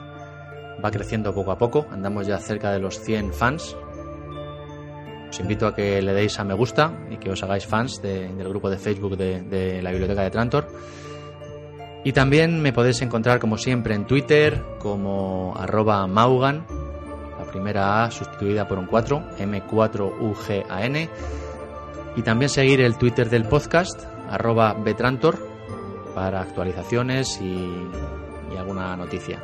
va 0.82 0.90
creciendo 0.90 1.34
poco 1.34 1.52
a 1.52 1.58
poco. 1.58 1.86
Andamos 1.90 2.26
ya 2.26 2.38
cerca 2.38 2.72
de 2.72 2.78
los 2.78 2.98
100 2.98 3.34
fans. 3.34 3.76
Os 5.28 5.38
invito 5.38 5.66
a 5.66 5.74
que 5.74 6.00
le 6.00 6.14
deis 6.14 6.38
a 6.38 6.44
me 6.44 6.54
gusta 6.54 6.98
y 7.10 7.18
que 7.18 7.30
os 7.30 7.42
hagáis 7.42 7.66
fans 7.66 8.00
del 8.00 8.48
grupo 8.48 8.70
de 8.70 8.78
Facebook 8.78 9.18
de, 9.18 9.82
la 9.82 9.90
Biblioteca 9.90 10.22
de 10.22 10.30
Trantor. 10.30 10.68
Y 12.04 12.12
también 12.12 12.62
me 12.62 12.72
podéis 12.72 13.02
encontrar 13.02 13.38
como 13.38 13.58
siempre 13.58 13.94
en 13.94 14.06
Twitter 14.06 14.64
como 14.78 15.54
arroba 15.58 16.06
maugan, 16.06 16.64
la 17.38 17.44
primera 17.44 18.02
A 18.02 18.10
sustituida 18.10 18.66
por 18.66 18.78
un 18.78 18.86
4, 18.86 19.36
M4UGAN. 19.40 21.10
Y 22.16 22.22
también 22.22 22.48
seguir 22.48 22.80
el 22.80 22.96
Twitter 22.96 23.28
del 23.28 23.44
podcast, 23.44 24.02
arroba 24.30 24.72
betrantor, 24.72 25.51
para 26.14 26.40
actualizaciones 26.40 27.40
y, 27.40 27.68
alguna 28.58 28.96
noticia. 28.96 29.42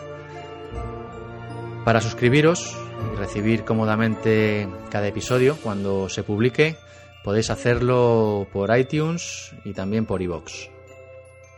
Para 1.84 2.00
suscribiros 2.00 2.76
y 3.12 3.16
recibir 3.16 3.64
cómodamente 3.64 4.68
cada 4.90 5.08
episodio 5.08 5.56
cuando 5.56 6.08
se 6.08 6.22
publique, 6.22 6.76
podéis 7.24 7.50
hacerlo 7.50 8.46
por 8.52 8.76
iTunes 8.76 9.54
y 9.64 9.72
también 9.72 10.06
por 10.06 10.22
iVoox. 10.22 10.68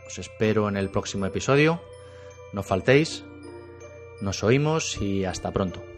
Os 0.07 0.17
espero 0.17 0.69
en 0.69 0.77
el 0.77 0.89
próximo 0.89 1.25
episodio. 1.25 1.81
No 2.53 2.63
faltéis. 2.63 3.23
Nos 4.21 4.43
oímos 4.43 4.99
y 5.01 5.25
hasta 5.25 5.51
pronto. 5.51 5.90